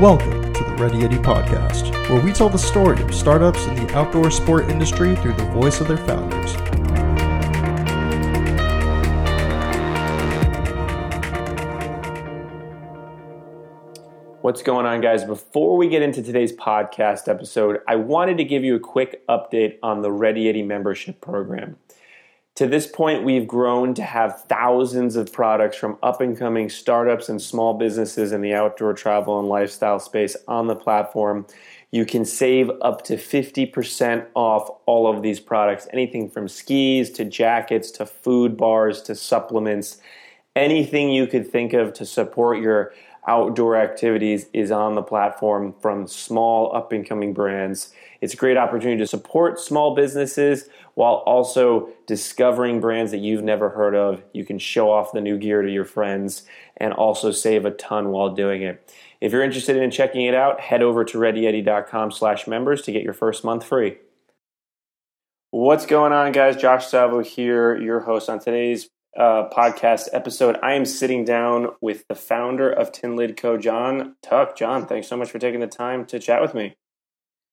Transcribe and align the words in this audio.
Welcome 0.00 0.52
to 0.52 0.62
the 0.62 0.76
Ready 0.78 0.98
Yeti 0.98 1.20
podcast, 1.20 1.90
where 2.08 2.22
we 2.22 2.32
tell 2.32 2.48
the 2.48 2.56
story 2.56 3.02
of 3.02 3.12
startups 3.12 3.66
in 3.66 3.74
the 3.74 3.92
outdoor 3.96 4.30
sport 4.30 4.70
industry 4.70 5.16
through 5.16 5.32
the 5.32 5.44
voice 5.46 5.80
of 5.80 5.88
their 5.88 5.96
founders. 5.96 6.54
What's 14.40 14.62
going 14.62 14.86
on, 14.86 15.00
guys? 15.00 15.24
Before 15.24 15.76
we 15.76 15.88
get 15.88 16.02
into 16.02 16.22
today's 16.22 16.52
podcast 16.52 17.26
episode, 17.26 17.80
I 17.88 17.96
wanted 17.96 18.36
to 18.36 18.44
give 18.44 18.62
you 18.62 18.76
a 18.76 18.80
quick 18.80 19.26
update 19.26 19.78
on 19.82 20.02
the 20.02 20.12
Ready 20.12 20.44
Yeti 20.44 20.64
membership 20.64 21.20
program. 21.20 21.76
To 22.58 22.66
this 22.66 22.88
point, 22.88 23.22
we've 23.22 23.46
grown 23.46 23.94
to 23.94 24.02
have 24.02 24.42
thousands 24.46 25.14
of 25.14 25.32
products 25.32 25.76
from 25.76 25.96
up 26.02 26.20
and 26.20 26.36
coming 26.36 26.68
startups 26.68 27.28
and 27.28 27.40
small 27.40 27.74
businesses 27.74 28.32
in 28.32 28.40
the 28.40 28.52
outdoor 28.52 28.94
travel 28.94 29.38
and 29.38 29.48
lifestyle 29.48 30.00
space 30.00 30.36
on 30.48 30.66
the 30.66 30.74
platform. 30.74 31.46
You 31.92 32.04
can 32.04 32.24
save 32.24 32.68
up 32.82 33.04
to 33.04 33.14
50% 33.14 34.26
off 34.34 34.70
all 34.86 35.06
of 35.06 35.22
these 35.22 35.38
products 35.38 35.86
anything 35.92 36.28
from 36.28 36.48
skis 36.48 37.10
to 37.10 37.24
jackets 37.24 37.92
to 37.92 38.04
food 38.04 38.56
bars 38.56 39.02
to 39.02 39.14
supplements. 39.14 39.98
Anything 40.56 41.10
you 41.10 41.28
could 41.28 41.48
think 41.48 41.74
of 41.74 41.92
to 41.92 42.04
support 42.04 42.60
your 42.60 42.92
outdoor 43.28 43.76
activities 43.76 44.46
is 44.52 44.72
on 44.72 44.94
the 44.94 45.02
platform 45.02 45.74
from 45.80 46.08
small 46.08 46.74
up 46.74 46.90
and 46.90 47.06
coming 47.06 47.34
brands. 47.34 47.92
It's 48.20 48.34
a 48.34 48.36
great 48.36 48.56
opportunity 48.56 48.98
to 48.98 49.06
support 49.06 49.60
small 49.60 49.94
businesses 49.94 50.68
while 50.94 51.16
also 51.26 51.90
discovering 52.06 52.80
brands 52.80 53.12
that 53.12 53.18
you've 53.18 53.44
never 53.44 53.68
heard 53.68 53.94
of. 53.94 54.24
You 54.32 54.44
can 54.44 54.58
show 54.58 54.90
off 54.90 55.12
the 55.12 55.20
new 55.20 55.36
gear 55.36 55.62
to 55.62 55.70
your 55.70 55.84
friends 55.84 56.44
and 56.78 56.92
also 56.92 57.30
save 57.30 57.64
a 57.64 57.70
ton 57.70 58.08
while 58.08 58.34
doing 58.34 58.62
it. 58.62 58.92
If 59.20 59.32
you're 59.32 59.44
interested 59.44 59.76
in 59.76 59.90
checking 59.90 60.24
it 60.24 60.34
out, 60.34 60.60
head 60.60 60.82
over 60.82 61.04
to 61.04 61.18
readyyeti.com 61.18 62.10
slash 62.10 62.46
members 62.46 62.82
to 62.82 62.92
get 62.92 63.02
your 63.02 63.12
first 63.12 63.44
month 63.44 63.64
free. 63.64 63.98
What's 65.50 65.86
going 65.86 66.12
on, 66.12 66.32
guys? 66.32 66.56
Josh 66.56 66.86
Salvo 66.86 67.20
here, 67.20 67.76
your 67.76 68.00
host 68.00 68.28
on 68.28 68.38
today's 68.38 68.88
uh, 69.16 69.48
podcast 69.50 70.08
episode. 70.12 70.58
I 70.62 70.74
am 70.74 70.84
sitting 70.84 71.24
down 71.24 71.68
with 71.80 72.06
the 72.08 72.14
founder 72.14 72.70
of 72.70 72.92
Tin 72.92 73.16
Lid 73.16 73.36
Co., 73.36 73.56
John 73.56 74.16
Tuck. 74.22 74.56
John, 74.56 74.86
thanks 74.86 75.08
so 75.08 75.16
much 75.16 75.30
for 75.30 75.38
taking 75.38 75.60
the 75.60 75.66
time 75.66 76.04
to 76.06 76.18
chat 76.18 76.42
with 76.42 76.54
me. 76.54 76.76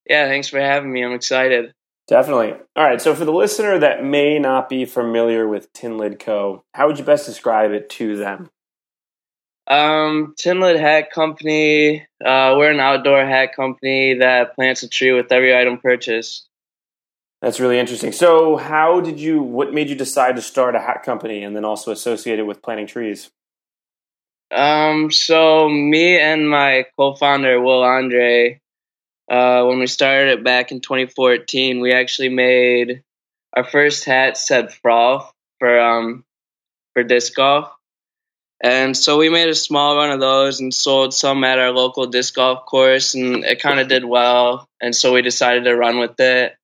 Yeah, 0.09 0.27
thanks 0.27 0.47
for 0.47 0.59
having 0.59 0.91
me. 0.91 1.03
I'm 1.03 1.13
excited. 1.13 1.73
Definitely. 2.07 2.53
All 2.75 2.83
right. 2.83 3.01
So, 3.01 3.15
for 3.15 3.25
the 3.25 3.33
listener 3.33 3.79
that 3.79 4.03
may 4.03 4.37
not 4.37 4.69
be 4.69 4.85
familiar 4.85 5.47
with 5.47 5.73
Tin 5.73 5.97
Lid 5.97 6.19
Co., 6.19 6.63
how 6.73 6.87
would 6.87 6.99
you 6.99 7.05
best 7.05 7.25
describe 7.25 7.71
it 7.71 7.89
to 7.91 8.15
them? 8.17 8.49
Um, 9.67 10.35
Tin 10.37 10.59
Lid 10.59 10.79
Hat 10.79 11.11
Company. 11.11 12.05
Uh, 12.23 12.53
we're 12.57 12.71
an 12.71 12.79
outdoor 12.79 13.25
hat 13.25 13.55
company 13.55 14.19
that 14.19 14.53
plants 14.53 14.83
a 14.83 14.87
tree 14.87 15.11
with 15.11 15.31
every 15.31 15.57
item 15.57 15.79
purchased. 15.79 16.47
That's 17.45 17.59
really 17.59 17.77
interesting. 17.77 18.11
So, 18.11 18.57
how 18.57 19.01
did 19.01 19.19
you? 19.19 19.39
What 19.39 19.71
made 19.71 19.87
you 19.87 19.93
decide 19.93 20.35
to 20.35 20.41
start 20.41 20.73
a 20.73 20.79
hat 20.79 21.03
company 21.03 21.43
and 21.43 21.55
then 21.55 21.63
also 21.63 21.91
associate 21.91 22.39
it 22.39 22.47
with 22.47 22.63
planting 22.63 22.87
trees? 22.87 23.29
Um, 24.49 25.11
so 25.11 25.69
me 25.69 26.19
and 26.19 26.49
my 26.49 26.85
co-founder 26.97 27.61
Will 27.61 27.83
Andre 27.83 28.59
uh, 29.29 29.63
when 29.65 29.77
we 29.77 29.85
started 29.85 30.39
it 30.39 30.43
back 30.43 30.71
in 30.71 30.81
2014, 30.81 31.81
we 31.81 31.93
actually 31.93 32.29
made 32.29 33.03
our 33.55 33.63
first 33.63 34.05
hat 34.05 34.37
said 34.37 34.69
Frolf 34.83 35.29
for 35.59 35.79
um 35.79 36.25
for 36.93 37.03
disc 37.03 37.35
golf. 37.35 37.71
And 38.63 38.97
so 38.97 39.19
we 39.19 39.29
made 39.29 39.49
a 39.49 39.53
small 39.55 39.95
run 39.95 40.09
of 40.09 40.19
those 40.19 40.61
and 40.61 40.73
sold 40.73 41.13
some 41.13 41.43
at 41.43 41.59
our 41.59 41.69
local 41.69 42.07
disc 42.07 42.33
golf 42.33 42.65
course, 42.65 43.13
and 43.13 43.43
it 43.43 43.61
kind 43.61 43.79
of 43.79 43.87
did 43.87 44.03
well. 44.03 44.67
And 44.81 44.95
so 44.95 45.13
we 45.13 45.21
decided 45.21 45.65
to 45.65 45.75
run 45.75 45.99
with 45.99 46.19
it. 46.19 46.55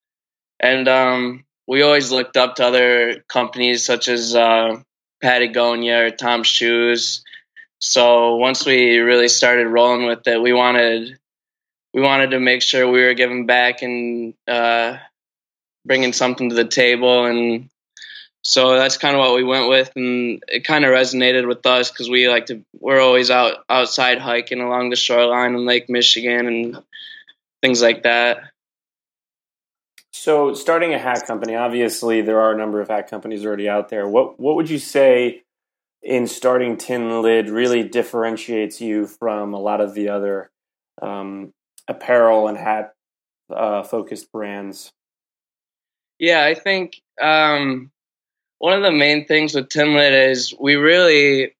And 0.61 0.88
um, 0.88 1.44
we 1.67 1.81
always 1.81 2.11
looked 2.11 2.38
up 2.38 2.55
to 2.55 2.66
other 2.66 3.23
companies 3.27 3.83
such 3.83 4.07
as 4.07 4.35
uh, 4.35 4.79
Patagonia 5.22 6.05
or 6.05 6.09
Tom's 6.11 6.47
Shoes. 6.47 7.23
So 7.79 8.35
once 8.35 8.66
we 8.66 9.00
really 9.00 9.27
started 9.27 9.67
rolling 9.67 10.05
with 10.05 10.27
it, 10.27 10.41
we 10.41 10.53
wanted 10.53 11.17
we 11.94 12.01
wanted 12.01 12.31
to 12.31 12.39
make 12.39 12.61
sure 12.61 12.89
we 12.89 13.03
were 13.03 13.16
giving 13.16 13.47
back 13.47 13.81
and 13.81 14.35
uh, 14.47 14.97
bringing 15.83 16.13
something 16.13 16.50
to 16.50 16.55
the 16.55 16.67
table. 16.67 17.25
And 17.25 17.69
so 18.44 18.75
that's 18.75 18.97
kind 18.97 19.16
of 19.16 19.19
what 19.19 19.35
we 19.35 19.44
went 19.44 19.67
with. 19.67 19.91
And 19.95 20.44
it 20.47 20.63
kind 20.63 20.85
of 20.85 20.91
resonated 20.91 21.47
with 21.47 21.66
us 21.66 21.89
because 21.89 22.09
we 22.09 22.29
like 22.29 22.45
to 22.45 22.63
we're 22.79 23.01
always 23.01 23.31
out 23.31 23.63
outside 23.67 24.19
hiking 24.19 24.61
along 24.61 24.89
the 24.89 24.95
shoreline 24.95 25.55
in 25.55 25.66
lake 25.66 25.89
michigan 25.89 26.47
and 26.47 26.83
things 27.61 27.81
like 27.81 28.03
that 28.03 28.51
so 30.21 30.53
starting 30.53 30.93
a 30.93 30.99
hat 30.99 31.25
company 31.25 31.55
obviously 31.55 32.21
there 32.21 32.39
are 32.39 32.53
a 32.53 32.57
number 32.57 32.81
of 32.81 32.87
hat 32.87 33.09
companies 33.09 33.45
already 33.45 33.67
out 33.67 33.89
there 33.89 34.07
what 34.07 34.39
what 34.39 34.55
would 34.55 34.69
you 34.69 34.79
say 34.79 35.41
in 36.01 36.27
starting 36.27 36.77
tin 36.77 37.21
lid 37.21 37.49
really 37.49 37.83
differentiates 37.83 38.81
you 38.81 39.07
from 39.07 39.53
a 39.53 39.59
lot 39.59 39.81
of 39.81 39.93
the 39.93 40.09
other 40.09 40.49
um, 41.01 41.53
apparel 41.87 42.47
and 42.47 42.57
hat 42.57 42.93
uh, 43.49 43.83
focused 43.83 44.31
brands? 44.31 44.91
Yeah, 46.19 46.43
I 46.43 46.53
think 46.53 47.01
um, 47.21 47.91
one 48.59 48.73
of 48.73 48.83
the 48.83 48.91
main 48.91 49.25
things 49.25 49.55
with 49.55 49.69
Tin 49.69 49.93
Lid 49.93 50.13
is 50.29 50.53
we 50.59 50.75
really 50.75 51.55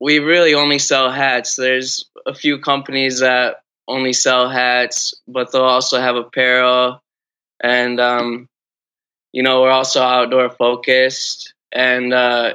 we 0.00 0.18
really 0.18 0.54
only 0.54 0.78
sell 0.78 1.10
hats. 1.10 1.56
There's 1.56 2.08
a 2.26 2.34
few 2.34 2.60
companies 2.60 3.20
that 3.20 3.62
only 3.86 4.12
sell 4.12 4.48
hats, 4.48 5.14
but 5.28 5.52
they'll 5.52 5.62
also 5.62 6.00
have 6.00 6.16
apparel, 6.16 7.02
and 7.62 8.00
um, 8.00 8.48
you 9.32 9.42
know 9.42 9.62
we're 9.62 9.70
also 9.70 10.02
outdoor 10.02 10.50
focused. 10.50 11.54
And 11.72 12.12
uh, 12.12 12.54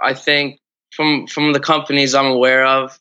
I 0.00 0.14
think 0.14 0.60
from 0.92 1.26
from 1.26 1.52
the 1.52 1.60
companies 1.60 2.14
I'm 2.14 2.26
aware 2.26 2.64
of, 2.64 2.98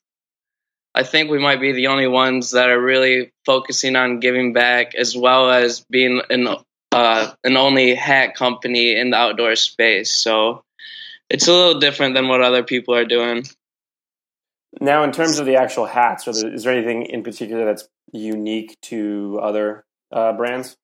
I 0.93 1.03
think 1.03 1.29
we 1.29 1.39
might 1.39 1.61
be 1.61 1.73
the 1.73 1.87
only 1.87 2.07
ones 2.07 2.51
that 2.51 2.69
are 2.69 2.81
really 2.81 3.31
focusing 3.45 3.95
on 3.95 4.19
giving 4.19 4.53
back 4.53 4.95
as 4.95 5.15
well 5.15 5.51
as 5.51 5.85
being 5.89 6.21
an 6.29 6.47
uh, 6.91 7.31
an 7.43 7.57
only 7.57 7.95
hat 7.95 8.35
company 8.35 8.97
in 8.97 9.11
the 9.11 9.17
outdoor 9.17 9.55
space. 9.55 10.11
So 10.11 10.63
it's 11.29 11.47
a 11.47 11.53
little 11.53 11.79
different 11.79 12.15
than 12.15 12.27
what 12.27 12.41
other 12.41 12.63
people 12.63 12.95
are 12.95 13.05
doing. 13.05 13.45
Now, 14.79 15.03
in 15.03 15.11
terms 15.11 15.39
of 15.39 15.45
the 15.45 15.55
actual 15.55 15.85
hats, 15.85 16.27
is 16.27 16.63
there 16.63 16.73
anything 16.73 17.03
in 17.03 17.23
particular 17.23 17.65
that's 17.65 17.87
unique 18.11 18.77
to 18.83 19.39
other 19.41 19.85
uh, 20.11 20.33
brands? 20.33 20.75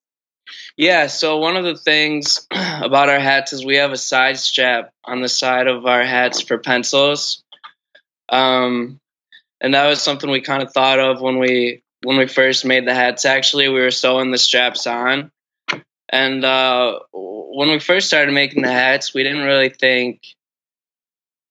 Yeah, 0.78 1.08
so 1.08 1.38
one 1.38 1.56
of 1.56 1.64
the 1.64 1.76
things 1.76 2.48
about 2.52 3.10
our 3.10 3.20
hats 3.20 3.54
is 3.54 3.66
we 3.66 3.78
have 3.78 3.92
a 3.92 3.98
side 3.98 4.38
strap 4.38 4.92
on 5.04 5.22
the 5.22 5.30
side 5.30 5.68
of 5.68 5.86
our 5.86 6.04
hats 6.04 6.42
for 6.42 6.58
pencils. 6.58 7.44
Um, 8.30 9.00
and 9.62 9.74
that 9.74 9.88
was 9.88 10.02
something 10.02 10.30
we 10.30 10.42
kind 10.42 10.64
of 10.64 10.74
thought 10.74 11.00
of 11.00 11.22
when 11.22 11.40
we 11.40 11.84
when 12.04 12.18
we 12.18 12.28
first 12.28 12.66
made 12.66 12.86
the 12.86 12.94
hats. 12.94 13.26
Actually, 13.26 13.70
we 13.70 13.80
were 13.80 13.92
sewing 13.92 14.32
the 14.32 14.38
straps 14.38 14.88
on, 14.88 15.32
and 16.10 16.44
uh, 16.44 17.00
when 17.14 17.70
we 17.70 17.80
first 17.80 18.08
started 18.08 18.34
making 18.34 18.64
the 18.64 18.72
hats, 18.72 19.14
we 19.14 19.24
didn't 19.24 19.44
really 19.44 19.70
think 19.70 20.22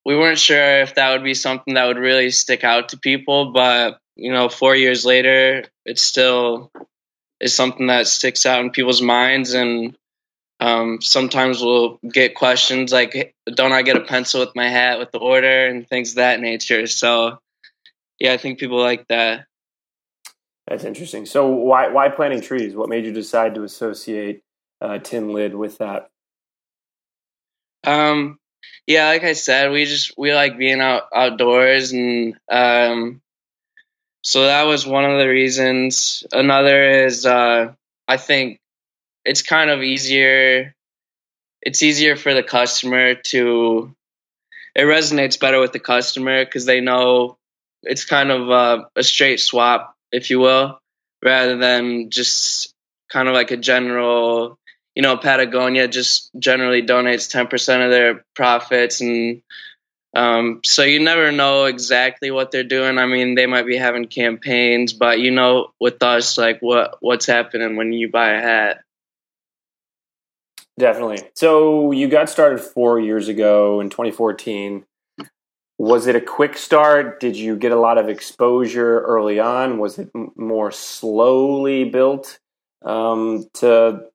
we 0.05 0.17
weren't 0.17 0.39
sure 0.39 0.81
if 0.81 0.97
that 0.97 1.13
would 1.13 1.25
be 1.25 1.35
something 1.35 1.75
that 1.75 1.87
would 1.87 1.99
really 1.99 2.31
stick 2.31 2.65
out 2.65 2.91
to 2.91 2.99
people. 2.99 3.53
But 3.53 3.99
you 4.17 4.33
know, 4.33 4.49
four 4.49 4.77
years 4.77 5.07
later, 5.07 5.65
it's 5.85 6.03
still 6.03 6.71
is 7.43 7.55
something 7.55 7.89
that 7.89 8.07
sticks 8.07 8.47
out 8.47 8.61
in 8.61 8.71
people's 8.71 9.03
minds 9.03 9.55
and. 9.55 9.97
Um, 10.61 11.01
sometimes 11.01 11.61
we'll 11.61 11.99
get 12.09 12.37
questions 12.37 12.93
like, 12.93 13.35
"Don't 13.53 13.73
I 13.73 13.83
get 13.83 13.97
a 13.97 14.03
pencil 14.03 14.39
with 14.39 14.55
my 14.55 14.69
hat 14.69 15.01
with 15.01 15.11
the 15.11 15.19
order?" 15.19 15.67
and 15.67 15.89
things 15.89 16.11
of 16.11 16.17
that 16.17 16.39
nature. 16.39 16.87
So 16.87 17.41
yeah, 18.21 18.33
I 18.33 18.37
think 18.37 18.61
people 18.61 18.81
like 18.81 19.09
that. 19.09 19.47
That's 20.69 20.85
interesting. 20.85 21.27
So 21.27 21.49
why 21.49 21.89
why 21.89 22.09
planting 22.09 22.41
trees? 22.41 22.77
What 22.77 22.89
made 22.89 23.05
you 23.05 23.13
decide 23.13 23.57
to 23.57 23.65
associate 23.65 24.43
uh, 24.81 24.99
tin 24.99 25.33
lid 25.33 25.57
with 25.57 25.79
that? 25.79 26.09
Um, 27.85 28.39
yeah, 28.87 29.09
like 29.09 29.25
I 29.25 29.33
said, 29.33 29.73
we 29.73 29.85
just 29.85 30.15
we 30.17 30.33
like 30.33 30.57
being 30.57 30.81
out 30.81 31.09
outdoors, 31.15 31.93
and 31.93 32.39
um, 32.49 33.21
so 34.23 34.45
that 34.45 34.63
was 34.65 34.87
one 34.87 35.05
of 35.05 35.19
the 35.19 35.29
reasons. 35.29 36.25
Another 36.33 37.05
is 37.07 37.27
uh, 37.27 37.73
I 38.07 38.17
think 38.17 38.59
it's 39.25 39.43
kind 39.43 39.71
of 39.71 39.83
easier. 39.83 40.75
It's 41.61 41.83
easier 41.83 42.17
for 42.17 42.33
the 42.33 42.43
customer 42.43 43.15
to. 43.15 43.95
It 44.75 44.83
resonates 44.83 45.39
better 45.39 45.61
with 45.61 45.73
the 45.73 45.81
customer 45.81 46.45
because 46.45 46.65
they 46.65 46.81
know 46.81 47.37
it's 47.83 48.05
kind 48.05 48.31
of 48.31 48.51
uh, 48.51 48.85
a 48.97 49.03
straight 49.03 49.41
swap, 49.41 49.95
if 50.13 50.31
you 50.31 50.39
will, 50.39 50.79
rather 51.23 51.59
than 51.59 52.09
just 52.09 52.73
kind 53.11 53.29
of 53.29 53.35
like 53.35 53.51
a 53.51 53.57
general. 53.57 54.59
You 54.95 55.03
know, 55.03 55.17
Patagonia 55.17 55.89
just 55.89 56.31
generally 56.39 56.83
donates 56.83 57.29
ten 57.29 57.49
percent 57.49 57.83
of 57.83 57.91
their 57.91 58.25
profits, 58.37 59.01
and 59.01 59.43
Um, 60.15 60.61
so 60.65 60.83
you 60.83 61.01
never 61.01 61.33
know 61.33 61.65
exactly 61.65 62.31
what 62.31 62.51
they're 62.51 62.65
doing. 62.65 62.99
I 62.99 63.07
mean, 63.07 63.35
they 63.35 63.47
might 63.47 63.67
be 63.67 63.77
having 63.77 64.07
campaigns, 64.07 64.93
but 64.93 65.21
you 65.21 65.31
know, 65.31 65.69
with 65.81 66.03
us, 66.03 66.37
like 66.37 66.61
what 66.61 66.97
what's 67.01 67.27
happening 67.27 67.77
when 67.77 67.93
you 67.93 68.11
buy 68.11 68.31
a 68.31 68.41
hat. 68.41 68.83
Definitely. 70.79 71.21
So 71.35 71.93
you 71.93 72.09
got 72.09 72.29
started 72.29 72.61
four 72.61 72.99
years 72.99 73.29
ago 73.29 73.81
in 73.81 73.91
2014. 73.91 74.85
Was 75.79 76.07
it 76.07 76.17
a 76.17 76.21
quick 76.21 76.57
start? 76.57 77.19
Did 77.21 77.37
you 77.37 77.57
get 77.57 77.73
a 77.73 77.81
lot 77.81 77.99
of 77.99 78.09
exposure 78.09 79.01
early 79.01 79.41
on? 79.41 79.79
Was 79.79 79.99
it 79.99 80.11
more 80.37 80.71
slowly 80.71 81.85
built 81.85 82.39
um, 82.85 83.47
to 83.55 84.07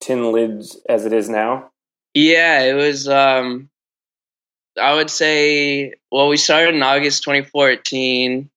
tin 0.00 0.32
lids 0.32 0.80
as 0.88 1.04
it 1.04 1.12
is 1.12 1.28
now? 1.28 1.70
Yeah, 2.14 2.62
it 2.62 2.74
was. 2.74 3.08
Um, 3.08 3.70
I 4.80 4.94
would 4.94 5.10
say, 5.10 5.94
well, 6.10 6.28
we 6.28 6.36
started 6.36 6.74
in 6.74 6.82
August 6.82 7.24
2014, 7.24 8.48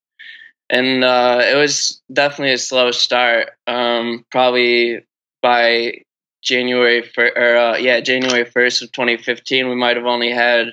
and 0.70 1.04
uh, 1.04 1.42
it 1.44 1.56
was 1.56 2.00
definitely 2.12 2.54
a 2.54 2.58
slow 2.58 2.90
start. 2.90 3.50
Um, 3.66 4.24
probably 4.30 5.04
by 5.42 6.04
January 6.42 7.02
for, 7.02 7.26
or 7.36 7.56
uh, 7.56 7.76
yeah, 7.76 8.00
January 8.00 8.44
1st 8.44 8.82
of 8.82 8.92
2015, 8.92 9.68
we 9.68 9.74
might 9.74 9.96
have 9.96 10.06
only 10.06 10.30
had 10.30 10.72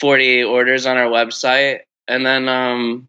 48 0.00 0.44
orders 0.44 0.86
on 0.86 0.96
our 0.96 1.10
website, 1.10 1.80
and 2.08 2.24
then 2.24 2.48
um, 2.48 3.08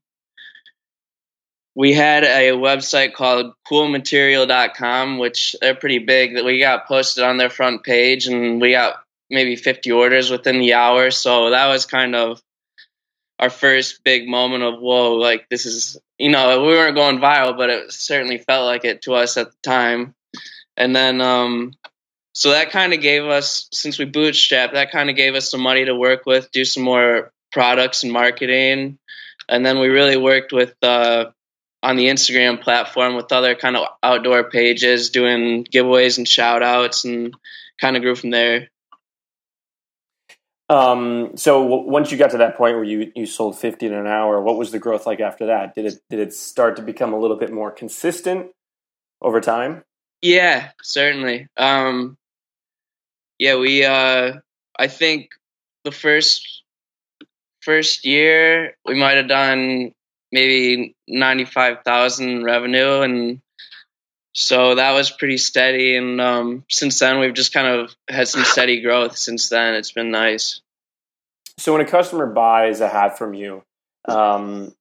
we 1.75 1.93
had 1.93 2.23
a 2.23 2.51
website 2.51 3.13
called 3.13 3.53
coolmaterial.com, 3.69 5.17
which 5.17 5.55
they're 5.61 5.75
pretty 5.75 5.99
big. 5.99 6.35
That 6.35 6.45
we 6.45 6.59
got 6.59 6.87
posted 6.87 7.23
on 7.23 7.37
their 7.37 7.49
front 7.49 7.83
page, 7.83 8.27
and 8.27 8.59
we 8.59 8.71
got 8.71 9.00
maybe 9.31 9.55
50 9.55 9.91
orders 9.91 10.29
within 10.29 10.59
the 10.59 10.73
hour. 10.73 11.09
So 11.09 11.49
that 11.49 11.67
was 11.67 11.85
kind 11.85 12.15
of 12.15 12.41
our 13.39 13.49
first 13.49 14.03
big 14.03 14.27
moment 14.27 14.63
of 14.63 14.79
whoa, 14.79 15.15
like 15.15 15.49
this 15.49 15.65
is 15.65 15.97
you 16.19 16.29
know 16.29 16.61
we 16.61 16.67
weren't 16.67 16.95
going 16.95 17.19
viral, 17.19 17.57
but 17.57 17.71
it 17.71 17.91
certainly 17.91 18.37
felt 18.37 18.67
like 18.67 18.85
it 18.85 19.01
to 19.03 19.15
us 19.15 19.35
at 19.37 19.49
the 19.49 19.57
time. 19.63 20.13
And 20.77 20.95
then 20.95 21.19
um, 21.21 21.73
so 22.33 22.51
that 22.51 22.69
kind 22.69 22.93
of 22.93 23.01
gave 23.01 23.25
us 23.25 23.67
since 23.73 23.97
we 23.97 24.05
bootstrapped, 24.05 24.73
that 24.73 24.91
kind 24.91 25.09
of 25.09 25.15
gave 25.15 25.33
us 25.33 25.49
some 25.49 25.61
money 25.61 25.85
to 25.85 25.95
work 25.95 26.25
with, 26.25 26.51
do 26.51 26.63
some 26.63 26.83
more 26.83 27.31
products 27.51 28.03
and 28.03 28.13
marketing, 28.13 28.99
and 29.49 29.65
then 29.65 29.79
we 29.79 29.87
really 29.87 30.17
worked 30.17 30.53
with. 30.53 30.75
Uh, 30.83 31.31
on 31.83 31.95
the 31.95 32.09
Instagram 32.09 32.61
platform 32.61 33.15
with 33.15 33.31
other 33.31 33.55
kind 33.55 33.75
of 33.75 33.87
outdoor 34.03 34.43
pages 34.43 35.09
doing 35.09 35.63
giveaways 35.65 36.19
and 36.19 36.27
shout 36.27 36.61
outs 36.61 37.05
and 37.05 37.33
kind 37.79 37.95
of 37.95 38.03
grew 38.03 38.15
from 38.15 38.29
there. 38.29 38.69
Um, 40.71 41.31
so 41.35 41.63
w- 41.63 41.89
once 41.89 42.13
you 42.13 42.17
got 42.17 42.31
to 42.31 42.37
that 42.37 42.55
point 42.55 42.75
where 42.75 42.85
you, 42.85 43.11
you 43.13 43.25
sold 43.25 43.59
50 43.59 43.87
in 43.87 43.93
an 43.93 44.07
hour, 44.07 44.41
what 44.41 44.57
was 44.57 44.71
the 44.71 44.79
growth 44.79 45.05
like 45.05 45.19
after 45.19 45.47
that? 45.47 45.75
Did 45.75 45.85
it, 45.85 45.95
did 46.09 46.19
it 46.19 46.33
start 46.33 46.77
to 46.77 46.81
become 46.81 47.11
a 47.11 47.19
little 47.19 47.35
bit 47.35 47.51
more 47.51 47.71
consistent 47.71 48.51
over 49.21 49.41
time? 49.41 49.83
Yeah, 50.21 50.69
certainly. 50.81 51.47
Um, 51.57 52.17
yeah, 53.37 53.57
we, 53.57 53.83
uh, 53.83 54.35
I 54.79 54.87
think 54.87 55.31
the 55.83 55.91
first, 55.91 56.63
first 57.59 58.05
year 58.05 58.77
we 58.85 58.95
might 58.95 59.17
have 59.17 59.27
done 59.27 59.91
maybe 60.31 60.95
95,000 61.09 62.43
revenue 62.43 63.01
and 63.01 63.41
so 64.33 64.75
that 64.75 64.91
was 64.91 65.11
pretty 65.11 65.37
steady 65.37 65.95
and 65.95 66.21
um, 66.21 66.63
since 66.69 66.99
then 66.99 67.19
we've 67.19 67.33
just 67.33 67.53
kind 67.53 67.67
of 67.67 67.95
had 68.09 68.27
some 68.27 68.43
steady 68.43 68.81
growth 68.81 69.17
since 69.17 69.49
then. 69.49 69.73
It's 69.73 69.91
been 69.91 70.11
nice. 70.11 70.61
So 71.57 71.73
when 71.73 71.81
a 71.81 71.89
customer 71.89 72.27
buys 72.27 72.79
a 72.81 72.87
hat 72.87 73.17
from 73.17 73.33
you 73.33 73.63
um, 74.07 74.73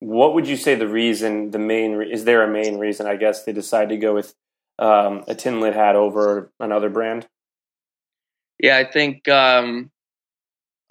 what 0.00 0.34
would 0.34 0.48
you 0.48 0.56
say 0.56 0.74
the 0.74 0.88
reason 0.88 1.50
the 1.50 1.58
main 1.58 2.02
is 2.02 2.24
there 2.24 2.42
a 2.42 2.50
main 2.50 2.78
reason 2.78 3.06
i 3.06 3.16
guess 3.16 3.44
they 3.44 3.52
decide 3.52 3.88
to 3.88 3.96
go 3.96 4.14
with 4.14 4.34
um, 4.78 5.24
a 5.28 5.34
tin 5.34 5.60
lid 5.60 5.74
hat 5.74 5.94
over 5.94 6.50
another 6.58 6.90
brand? 6.90 7.26
Yeah 8.58 8.76
i 8.76 8.84
think 8.84 9.28
um, 9.28 9.90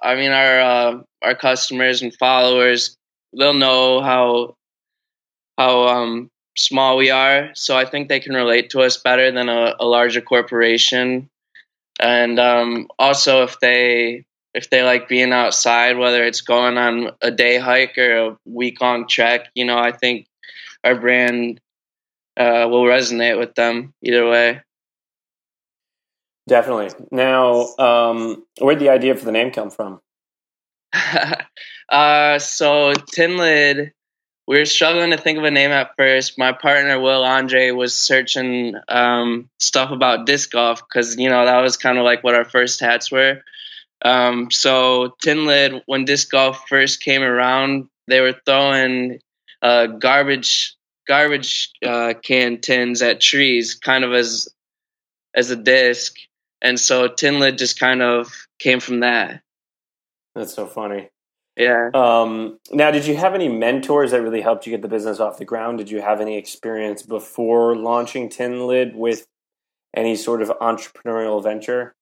i 0.01 0.15
mean 0.15 0.31
our 0.31 0.59
uh, 0.59 1.01
our 1.21 1.35
customers 1.35 2.01
and 2.01 2.13
followers 2.15 2.97
they'll 3.37 3.53
know 3.53 4.01
how 4.01 4.55
how 5.57 5.87
um, 5.87 6.29
small 6.57 6.97
we 6.97 7.09
are. 7.09 7.49
So 7.55 7.75
I 7.75 7.85
think 7.85 8.07
they 8.07 8.19
can 8.19 8.33
relate 8.33 8.71
to 8.71 8.81
us 8.81 8.97
better 8.97 9.31
than 9.31 9.49
a, 9.49 9.75
a 9.79 9.85
larger 9.85 10.21
corporation. 10.21 11.29
And 11.99 12.39
um, 12.39 12.87
also, 12.97 13.43
if 13.43 13.59
they 13.59 14.25
if 14.53 14.69
they 14.69 14.83
like 14.83 15.07
being 15.07 15.31
outside, 15.31 15.97
whether 15.97 16.23
it's 16.23 16.41
going 16.41 16.77
on 16.77 17.11
a 17.21 17.31
day 17.31 17.57
hike 17.57 17.97
or 17.97 18.17
a 18.17 18.37
week 18.45 18.81
long 18.81 19.07
trek, 19.07 19.47
you 19.55 19.65
know, 19.65 19.77
I 19.77 19.91
think 19.91 20.27
our 20.83 20.95
brand 20.95 21.59
uh, 22.37 22.67
will 22.69 22.83
resonate 22.83 23.39
with 23.39 23.55
them 23.55 23.93
either 24.03 24.27
way. 24.27 24.61
Definitely. 26.47 26.89
Now, 27.11 27.67
um, 27.77 28.45
where'd 28.59 28.79
the 28.79 28.89
idea 28.89 29.15
for 29.15 29.25
the 29.25 29.31
name 29.31 29.51
come 29.51 29.69
from? 29.69 30.01
uh, 31.89 32.39
so 32.39 32.93
Tin 32.93 33.37
Lid 33.37 33.93
we 34.47 34.57
were 34.57 34.65
struggling 34.65 35.11
to 35.11 35.17
think 35.17 35.37
of 35.37 35.43
a 35.45 35.51
name 35.51 35.71
at 35.71 35.95
first. 35.97 36.37
My 36.37 36.51
partner 36.51 36.99
Will 36.99 37.23
Andre 37.23 37.71
was 37.71 37.95
searching 37.95 38.75
um, 38.89 39.49
stuff 39.59 39.91
about 39.91 40.25
disc 40.25 40.51
golf 40.51 40.81
because 40.87 41.17
you 41.17 41.29
know 41.29 41.45
that 41.45 41.61
was 41.61 41.77
kind 41.77 41.97
of 41.97 42.03
like 42.03 42.23
what 42.23 42.35
our 42.35 42.45
first 42.45 42.79
hats 42.79 43.11
were. 43.11 43.41
Um, 44.03 44.51
so 44.51 45.15
Tin 45.21 45.45
Lid, 45.45 45.81
when 45.85 46.05
disc 46.05 46.29
golf 46.29 46.67
first 46.67 47.01
came 47.01 47.21
around, 47.21 47.87
they 48.07 48.19
were 48.19 48.35
throwing 48.45 49.19
uh, 49.61 49.87
garbage 49.87 50.75
garbage 51.07 51.71
uh, 51.85 52.13
can 52.21 52.59
tins 52.59 53.01
at 53.01 53.21
trees, 53.21 53.75
kind 53.75 54.03
of 54.03 54.13
as 54.13 54.49
as 55.33 55.51
a 55.51 55.55
disc, 55.55 56.15
and 56.61 56.77
so 56.77 57.07
Tin 57.07 57.39
Lid 57.39 57.57
just 57.57 57.79
kind 57.79 58.01
of 58.01 58.29
came 58.59 58.81
from 58.81 58.99
that. 58.99 59.41
That's 60.35 60.53
so 60.53 60.67
funny. 60.67 61.09
Yeah. 61.55 61.91
Um, 61.93 62.59
now, 62.71 62.89
did 62.91 63.05
you 63.05 63.15
have 63.15 63.35
any 63.35 63.47
mentors 63.47 64.11
that 64.11 64.21
really 64.21 64.41
helped 64.41 64.65
you 64.65 64.71
get 64.71 64.81
the 64.81 64.87
business 64.87 65.19
off 65.19 65.37
the 65.37 65.45
ground? 65.45 65.77
Did 65.77 65.91
you 65.91 66.01
have 66.01 66.19
any 66.19 66.37
experience 66.37 67.03
before 67.03 67.75
launching 67.75 68.29
Tin 68.29 68.65
Lid 68.65 68.95
with 68.95 69.27
any 69.95 70.15
sort 70.15 70.41
of 70.41 70.49
entrepreneurial 70.49 71.43
venture? 71.43 71.93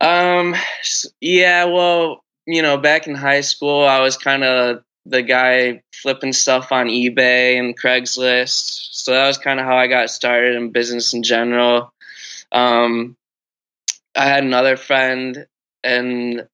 Um, 0.00 0.56
yeah, 1.20 1.66
well, 1.66 2.24
you 2.46 2.62
know, 2.62 2.76
back 2.76 3.06
in 3.06 3.14
high 3.14 3.42
school, 3.42 3.84
I 3.84 4.00
was 4.00 4.16
kind 4.16 4.42
of 4.42 4.82
the 5.06 5.22
guy 5.22 5.82
flipping 5.92 6.32
stuff 6.32 6.72
on 6.72 6.86
eBay 6.86 7.58
and 7.58 7.78
Craigslist. 7.78 8.88
So 8.92 9.12
that 9.12 9.26
was 9.26 9.38
kind 9.38 9.60
of 9.60 9.66
how 9.66 9.76
I 9.76 9.86
got 9.86 10.10
started 10.10 10.56
in 10.56 10.70
business 10.70 11.14
in 11.14 11.22
general. 11.22 11.92
Um, 12.50 13.16
I 14.14 14.26
had 14.26 14.44
another 14.44 14.76
friend, 14.76 15.46
and 15.82 16.46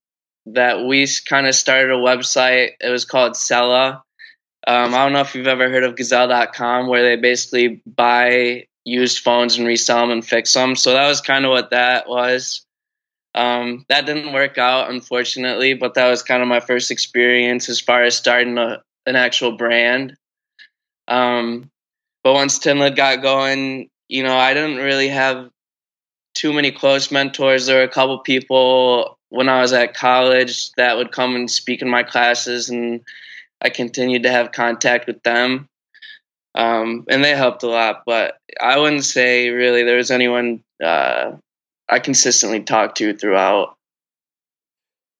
that 0.54 0.84
we 0.84 1.06
kind 1.28 1.46
of 1.46 1.54
started 1.54 1.90
a 1.90 1.98
website. 1.98 2.72
It 2.80 2.90
was 2.90 3.04
called 3.04 3.36
Sella. 3.36 4.02
Um, 4.66 4.94
I 4.94 5.04
don't 5.04 5.12
know 5.12 5.20
if 5.20 5.34
you've 5.34 5.46
ever 5.46 5.70
heard 5.70 5.84
of 5.84 5.96
Gazelle.com, 5.96 6.88
where 6.88 7.02
they 7.02 7.16
basically 7.16 7.82
buy 7.86 8.66
used 8.84 9.20
phones 9.20 9.56
and 9.56 9.66
resell 9.66 10.00
them 10.00 10.10
and 10.10 10.26
fix 10.26 10.52
them. 10.52 10.76
So 10.76 10.92
that 10.92 11.08
was 11.08 11.20
kind 11.20 11.44
of 11.44 11.50
what 11.50 11.70
that 11.70 12.08
was. 12.08 12.64
Um, 13.34 13.84
that 13.88 14.06
didn't 14.06 14.32
work 14.32 14.58
out, 14.58 14.90
unfortunately, 14.90 15.74
but 15.74 15.94
that 15.94 16.08
was 16.08 16.22
kind 16.22 16.42
of 16.42 16.48
my 16.48 16.60
first 16.60 16.90
experience 16.90 17.68
as 17.68 17.80
far 17.80 18.02
as 18.02 18.16
starting 18.16 18.58
a, 18.58 18.82
an 19.06 19.16
actual 19.16 19.52
brand. 19.52 20.16
Um, 21.06 21.70
but 22.24 22.34
once 22.34 22.58
Tin 22.58 22.78
Lid 22.78 22.96
got 22.96 23.22
going, 23.22 23.88
you 24.08 24.22
know, 24.22 24.36
I 24.36 24.54
didn't 24.54 24.78
really 24.78 25.08
have 25.08 25.50
too 26.34 26.52
many 26.52 26.72
close 26.72 27.10
mentors. 27.10 27.66
There 27.66 27.78
were 27.78 27.82
a 27.82 27.88
couple 27.88 28.18
people 28.20 29.17
when 29.30 29.48
I 29.48 29.60
was 29.60 29.72
at 29.72 29.94
college 29.94 30.72
that 30.72 30.96
would 30.96 31.12
come 31.12 31.34
and 31.34 31.50
speak 31.50 31.82
in 31.82 31.88
my 31.88 32.02
classes, 32.02 32.70
and 32.70 33.02
I 33.60 33.70
continued 33.70 34.22
to 34.24 34.30
have 34.30 34.52
contact 34.52 35.06
with 35.06 35.22
them. 35.22 35.68
Um, 36.54 37.04
and 37.08 37.22
they 37.22 37.36
helped 37.36 37.62
a 37.62 37.68
lot, 37.68 38.02
but 38.04 38.38
I 38.60 38.78
wouldn't 38.78 39.04
say 39.04 39.50
really 39.50 39.84
there 39.84 39.96
was 39.96 40.10
anyone 40.10 40.64
uh, 40.82 41.32
I 41.88 41.98
consistently 42.00 42.62
talked 42.62 42.98
to 42.98 43.14
throughout. 43.14 43.76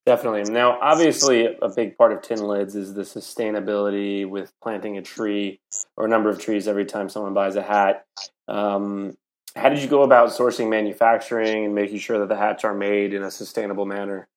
Definitely. 0.05 0.51
Now, 0.51 0.79
obviously, 0.81 1.55
a 1.61 1.69
big 1.69 1.99
part 1.99 2.13
of 2.13 2.23
tin 2.23 2.43
lids 2.43 2.75
is 2.75 2.95
the 2.95 3.03
sustainability 3.03 4.27
with 4.27 4.51
planting 4.63 4.97
a 4.97 5.03
tree 5.03 5.61
or 5.99 6.07
a 6.07 6.09
number 6.09 6.31
of 6.31 6.41
trees 6.41 6.67
every 6.67 6.87
time 6.87 7.11
someone 7.11 7.35
buys 7.35 7.57
a 7.57 7.63
hat. 7.63 8.07
Um, 8.49 9.19
how 9.59 9.69
did 9.69 9.81
you 9.81 9.89
go 9.89 10.03
about 10.03 10.31
sourcing 10.31 10.69
manufacturing 10.71 11.65
and 11.65 11.75
making 11.75 11.99
sure 11.99 12.19
that 12.21 12.29
the 12.29 12.37
hats 12.37 12.65
are 12.65 12.75
made 12.75 13.13
in 13.13 13.23
a 13.23 13.31
sustainable 13.31 13.87
manner? 13.87 14.29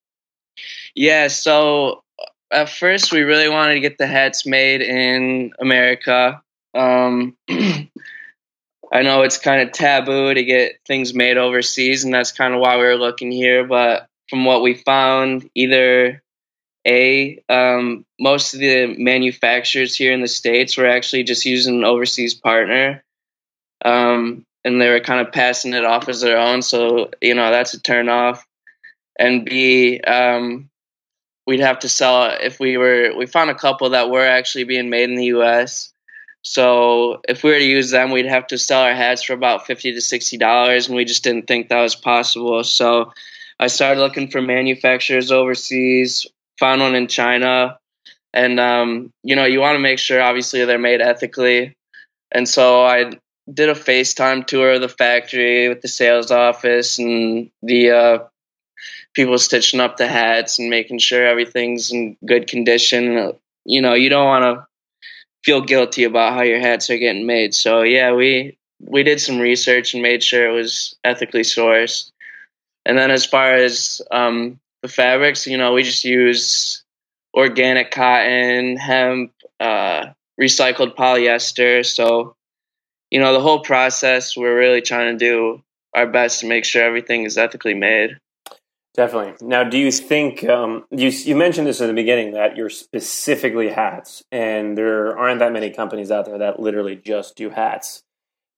Yeah, 0.94 1.28
so 1.28 2.02
uh, 2.20 2.26
at 2.50 2.68
first 2.68 3.12
we 3.12 3.20
really 3.20 3.48
wanted 3.48 3.74
to 3.74 3.80
get 3.80 3.98
the 3.98 4.06
hats 4.06 4.44
made 4.46 4.82
in 4.82 5.52
America. 5.60 6.42
Um, 6.74 7.36
I 7.48 9.02
know 9.02 9.22
it's 9.22 9.38
kind 9.38 9.62
of 9.62 9.72
taboo 9.72 10.34
to 10.34 10.44
get 10.44 10.80
things 10.86 11.14
made 11.14 11.38
overseas, 11.38 12.04
and 12.04 12.12
that's 12.12 12.32
kind 12.32 12.52
of 12.52 12.60
why 12.60 12.76
we 12.76 12.82
were 12.82 12.96
looking 12.96 13.30
here. 13.30 13.64
But 13.66 14.08
from 14.28 14.44
what 14.44 14.62
we 14.62 14.74
found, 14.74 15.48
either 15.54 16.22
a 16.86 17.42
um, 17.48 18.04
most 18.20 18.54
of 18.54 18.60
the 18.60 18.94
manufacturers 18.98 19.94
here 19.94 20.12
in 20.12 20.20
the 20.20 20.28
states 20.28 20.76
were 20.76 20.88
actually 20.88 21.22
just 21.22 21.46
using 21.46 21.76
an 21.76 21.84
overseas 21.84 22.34
partner, 22.34 23.02
um, 23.84 24.44
and 24.64 24.80
they 24.80 24.88
were 24.88 25.00
kind 25.00 25.26
of 25.26 25.32
passing 25.32 25.74
it 25.74 25.84
off 25.84 26.08
as 26.08 26.20
their 26.20 26.38
own. 26.38 26.62
So 26.62 27.10
you 27.20 27.34
know 27.34 27.50
that's 27.50 27.74
a 27.74 27.80
turn 27.80 28.08
off. 28.08 28.46
And 29.18 29.44
B, 29.44 30.00
um, 30.00 30.70
we'd 31.46 31.60
have 31.60 31.80
to 31.80 31.88
sell 31.88 32.36
if 32.40 32.60
we 32.60 32.76
were. 32.76 33.12
We 33.16 33.26
found 33.26 33.50
a 33.50 33.54
couple 33.54 33.90
that 33.90 34.10
were 34.10 34.26
actually 34.26 34.64
being 34.64 34.90
made 34.90 35.10
in 35.10 35.16
the 35.16 35.26
U.S. 35.26 35.92
So 36.42 37.20
if 37.28 37.44
we 37.44 37.50
were 37.50 37.58
to 37.58 37.64
use 37.64 37.90
them, 37.90 38.10
we'd 38.10 38.26
have 38.26 38.48
to 38.48 38.58
sell 38.58 38.82
our 38.82 38.94
hats 38.94 39.22
for 39.22 39.32
about 39.32 39.66
fifty 39.66 39.92
to 39.92 40.00
sixty 40.00 40.36
dollars, 40.36 40.86
and 40.86 40.96
we 40.96 41.04
just 41.04 41.24
didn't 41.24 41.46
think 41.46 41.68
that 41.68 41.80
was 41.80 41.94
possible. 41.94 42.64
So 42.64 43.12
I 43.58 43.68
started 43.68 44.00
looking 44.00 44.28
for 44.28 44.42
manufacturers 44.42 45.30
overseas. 45.30 46.26
Found 46.58 46.80
one 46.80 46.94
in 46.94 47.08
China, 47.08 47.78
and 48.32 48.60
um, 48.60 49.12
you 49.22 49.36
know 49.36 49.44
you 49.44 49.60
want 49.60 49.76
to 49.76 49.80
make 49.80 49.98
sure 49.98 50.22
obviously 50.22 50.64
they're 50.64 50.78
made 50.78 51.00
ethically. 51.00 51.76
And 52.30 52.48
so 52.48 52.84
I 52.84 53.12
did 53.52 53.68
a 53.68 53.74
FaceTime 53.74 54.46
tour 54.46 54.72
of 54.72 54.80
the 54.80 54.88
factory 54.88 55.68
with 55.68 55.80
the 55.80 55.88
sales 55.88 56.30
office 56.30 56.98
and 56.98 57.50
the 57.62 57.90
uh, 57.90 58.18
people 59.14 59.38
stitching 59.38 59.80
up 59.80 59.96
the 59.96 60.08
hats 60.08 60.58
and 60.58 60.70
making 60.70 60.98
sure 60.98 61.26
everything's 61.26 61.92
in 61.92 62.16
good 62.24 62.46
condition. 62.46 63.32
You 63.64 63.82
know, 63.82 63.94
you 63.94 64.08
don't 64.08 64.26
want 64.26 64.42
to 64.44 64.66
feel 65.44 65.60
guilty 65.60 66.04
about 66.04 66.34
how 66.34 66.42
your 66.42 66.60
hats 66.60 66.90
are 66.90 66.98
getting 66.98 67.26
made. 67.26 67.54
So 67.54 67.82
yeah, 67.82 68.12
we 68.12 68.56
we 68.80 69.02
did 69.02 69.20
some 69.20 69.38
research 69.38 69.94
and 69.94 70.02
made 70.02 70.22
sure 70.22 70.48
it 70.48 70.52
was 70.52 70.96
ethically 71.04 71.42
sourced. 71.42 72.10
And 72.84 72.98
then 72.98 73.10
as 73.10 73.24
far 73.24 73.54
as 73.54 74.02
um, 74.10 74.58
the 74.82 74.88
fabrics, 74.88 75.46
you 75.46 75.56
know, 75.56 75.72
we 75.72 75.84
just 75.84 76.04
use 76.04 76.82
organic 77.34 77.92
cotton, 77.92 78.76
hemp, 78.76 79.32
uh, 79.60 80.06
recycled 80.40 80.96
polyester. 80.96 81.86
So, 81.86 82.34
you 83.12 83.20
know, 83.20 83.34
the 83.34 83.40
whole 83.40 83.60
process, 83.60 84.34
we're 84.38 84.58
really 84.58 84.80
trying 84.80 85.18
to 85.18 85.22
do 85.22 85.62
our 85.94 86.06
best 86.06 86.40
to 86.40 86.46
make 86.46 86.64
sure 86.64 86.82
everything 86.82 87.24
is 87.24 87.36
ethically 87.36 87.74
made. 87.74 88.16
Definitely. 88.94 89.46
Now, 89.46 89.64
do 89.64 89.76
you 89.76 89.92
think 89.92 90.48
um, 90.48 90.86
you 90.90 91.08
you 91.10 91.36
mentioned 91.36 91.66
this 91.66 91.82
in 91.82 91.88
the 91.88 91.92
beginning 91.92 92.32
that 92.32 92.56
you're 92.56 92.70
specifically 92.70 93.68
hats, 93.68 94.22
and 94.32 94.78
there 94.78 95.16
aren't 95.18 95.40
that 95.40 95.52
many 95.52 95.68
companies 95.68 96.10
out 96.10 96.24
there 96.24 96.38
that 96.38 96.58
literally 96.58 96.96
just 96.96 97.36
do 97.36 97.50
hats. 97.50 98.02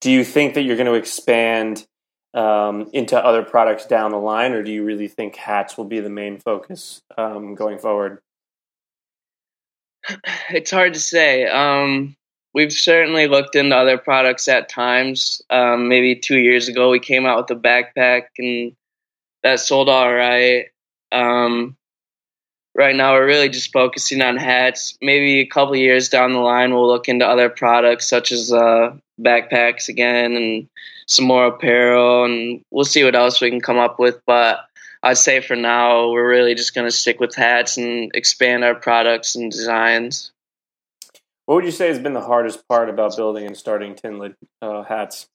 Do 0.00 0.12
you 0.12 0.22
think 0.22 0.54
that 0.54 0.62
you're 0.62 0.76
going 0.76 0.86
to 0.86 0.94
expand 0.94 1.84
um, 2.32 2.90
into 2.92 3.18
other 3.18 3.42
products 3.42 3.86
down 3.86 4.12
the 4.12 4.18
line, 4.18 4.52
or 4.52 4.62
do 4.62 4.70
you 4.70 4.84
really 4.84 5.08
think 5.08 5.34
hats 5.34 5.76
will 5.76 5.84
be 5.84 5.98
the 5.98 6.10
main 6.10 6.38
focus 6.38 7.02
um, 7.18 7.56
going 7.56 7.78
forward? 7.80 8.20
It's 10.50 10.70
hard 10.70 10.94
to 10.94 11.00
say. 11.00 11.46
We've 12.54 12.72
certainly 12.72 13.26
looked 13.26 13.56
into 13.56 13.76
other 13.76 13.98
products 13.98 14.46
at 14.46 14.68
times. 14.68 15.42
Um, 15.50 15.88
maybe 15.88 16.14
two 16.14 16.38
years 16.38 16.68
ago, 16.68 16.90
we 16.90 17.00
came 17.00 17.26
out 17.26 17.50
with 17.50 17.58
a 17.58 17.60
backpack 17.60 18.26
and 18.38 18.76
that 19.42 19.58
sold 19.58 19.88
all 19.88 20.12
right. 20.12 20.66
Um, 21.10 21.76
right 22.74 22.94
now, 22.94 23.14
we're 23.14 23.26
really 23.26 23.48
just 23.48 23.72
focusing 23.72 24.22
on 24.22 24.36
hats. 24.36 24.96
Maybe 25.02 25.40
a 25.40 25.46
couple 25.46 25.74
years 25.76 26.08
down 26.08 26.32
the 26.32 26.38
line, 26.38 26.72
we'll 26.72 26.88
look 26.88 27.08
into 27.08 27.26
other 27.26 27.48
products 27.48 28.06
such 28.06 28.30
as 28.30 28.52
uh, 28.52 28.96
backpacks 29.20 29.88
again 29.88 30.36
and 30.36 30.68
some 31.06 31.26
more 31.26 31.46
apparel, 31.46 32.24
and 32.24 32.62
we'll 32.70 32.84
see 32.84 33.04
what 33.04 33.14
else 33.14 33.40
we 33.40 33.50
can 33.50 33.60
come 33.60 33.78
up 33.78 33.98
with. 33.98 34.20
But 34.26 34.60
I'd 35.02 35.18
say 35.18 35.40
for 35.40 35.56
now, 35.56 36.10
we're 36.10 36.28
really 36.28 36.54
just 36.54 36.74
going 36.74 36.86
to 36.86 36.90
stick 36.90 37.20
with 37.20 37.34
hats 37.34 37.76
and 37.76 38.10
expand 38.14 38.64
our 38.64 38.74
products 38.74 39.34
and 39.34 39.50
designs. 39.50 40.32
What 41.46 41.56
would 41.56 41.64
you 41.64 41.70
say 41.70 41.88
has 41.88 41.98
been 41.98 42.14
the 42.14 42.20
hardest 42.20 42.66
part 42.68 42.88
about 42.88 43.16
building 43.16 43.46
and 43.46 43.56
starting 43.56 43.94
Tinlid 43.94 44.34
uh, 44.62 44.82
hats? 44.82 45.28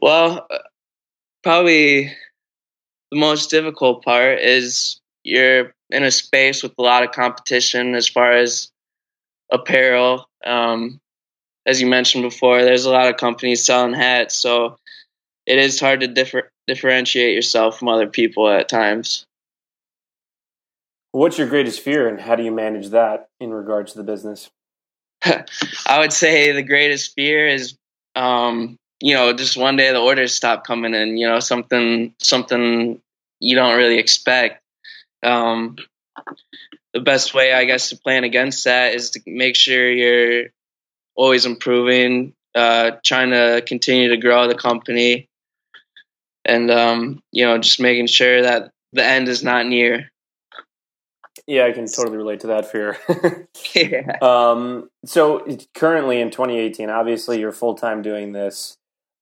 Well, 0.00 0.46
probably 1.42 2.12
the 3.10 3.18
most 3.18 3.50
difficult 3.50 4.04
part 4.04 4.38
is 4.38 5.00
you're 5.24 5.72
in 5.90 6.04
a 6.04 6.10
space 6.10 6.62
with 6.62 6.72
a 6.78 6.82
lot 6.82 7.02
of 7.02 7.12
competition 7.12 7.94
as 7.94 8.06
far 8.06 8.32
as 8.32 8.70
apparel. 9.50 10.28
Um, 10.44 11.00
as 11.66 11.80
you 11.80 11.86
mentioned 11.86 12.22
before, 12.22 12.62
there's 12.62 12.84
a 12.84 12.90
lot 12.90 13.08
of 13.08 13.16
companies 13.16 13.64
selling 13.64 13.94
hats, 13.94 14.34
so 14.34 14.78
it 15.46 15.58
is 15.58 15.80
hard 15.80 16.00
to 16.00 16.06
differ, 16.06 16.50
differentiate 16.66 17.34
yourself 17.34 17.78
from 17.78 17.88
other 17.88 18.06
people 18.06 18.48
at 18.48 18.68
times. 18.68 19.26
What's 21.12 21.38
your 21.38 21.48
greatest 21.48 21.80
fear, 21.80 22.08
and 22.08 22.20
how 22.20 22.36
do 22.36 22.42
you 22.42 22.50
manage 22.50 22.88
that 22.88 23.28
in 23.40 23.52
regards 23.52 23.92
to 23.92 23.98
the 23.98 24.04
business? 24.04 24.50
I 25.24 25.98
would 25.98 26.12
say 26.12 26.52
the 26.52 26.62
greatest 26.62 27.14
fear 27.14 27.46
is, 27.46 27.76
um, 28.14 28.76
you 29.00 29.14
know, 29.14 29.32
just 29.32 29.56
one 29.56 29.76
day 29.76 29.90
the 29.90 30.00
orders 30.00 30.34
stop 30.34 30.66
coming 30.66 30.94
in. 30.94 31.16
You 31.16 31.28
know, 31.28 31.40
something 31.40 32.14
something 32.18 33.00
you 33.40 33.56
don't 33.56 33.76
really 33.76 33.98
expect. 33.98 34.62
Um, 35.22 35.76
the 36.92 37.00
best 37.00 37.34
way, 37.34 37.52
I 37.52 37.64
guess, 37.64 37.90
to 37.90 37.96
plan 37.96 38.24
against 38.24 38.64
that 38.64 38.94
is 38.94 39.10
to 39.10 39.20
make 39.26 39.56
sure 39.56 39.90
you're 39.90 40.50
always 41.14 41.46
improving, 41.46 42.34
uh, 42.54 42.92
trying 43.04 43.30
to 43.30 43.62
continue 43.66 44.10
to 44.10 44.16
grow 44.16 44.46
the 44.46 44.54
company, 44.54 45.28
and 46.44 46.70
um, 46.70 47.22
you 47.32 47.44
know, 47.44 47.58
just 47.58 47.80
making 47.80 48.08
sure 48.08 48.42
that 48.42 48.72
the 48.92 49.04
end 49.04 49.28
is 49.28 49.42
not 49.42 49.66
near. 49.66 50.10
Yeah, 51.48 51.64
I 51.64 51.72
can 51.72 51.86
totally 51.86 52.18
relate 52.18 52.40
to 52.40 52.48
that 52.48 52.70
fear. 52.70 52.98
yeah. 53.74 54.18
Um, 54.20 54.90
so 55.06 55.46
currently 55.74 56.20
in 56.20 56.30
2018, 56.30 56.90
obviously 56.90 57.40
you're 57.40 57.52
full 57.52 57.74
time 57.74 58.02
doing 58.02 58.32
this. 58.32 58.76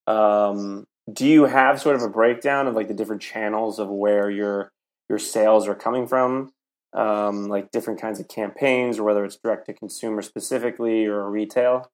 Um, 0.09 0.89
do 1.13 1.25
you 1.25 1.45
have 1.45 1.81
sort 1.81 1.95
of 1.95 2.03
a 2.03 2.09
breakdown 2.09 2.67
of 2.67 2.75
like 2.75 2.89
the 2.89 2.95
different 2.95 3.23
channels 3.23 3.79
of 3.79 3.89
where 3.89 4.29
your 4.29 4.73
your 5.09 5.21
sales 5.21 5.69
are 5.69 5.77
coming 5.77 6.09
from? 6.09 6.51
Um, 6.93 7.47
like 7.47 7.71
different 7.71 8.01
kinds 8.01 8.19
of 8.19 8.27
campaigns, 8.27 8.99
or 8.99 9.05
whether 9.05 9.25
it's 9.25 9.37
direct 9.37 9.67
to 9.67 9.75
consumer 9.75 10.21
specifically 10.21 11.07
or 11.07 11.31
retail? 11.31 11.89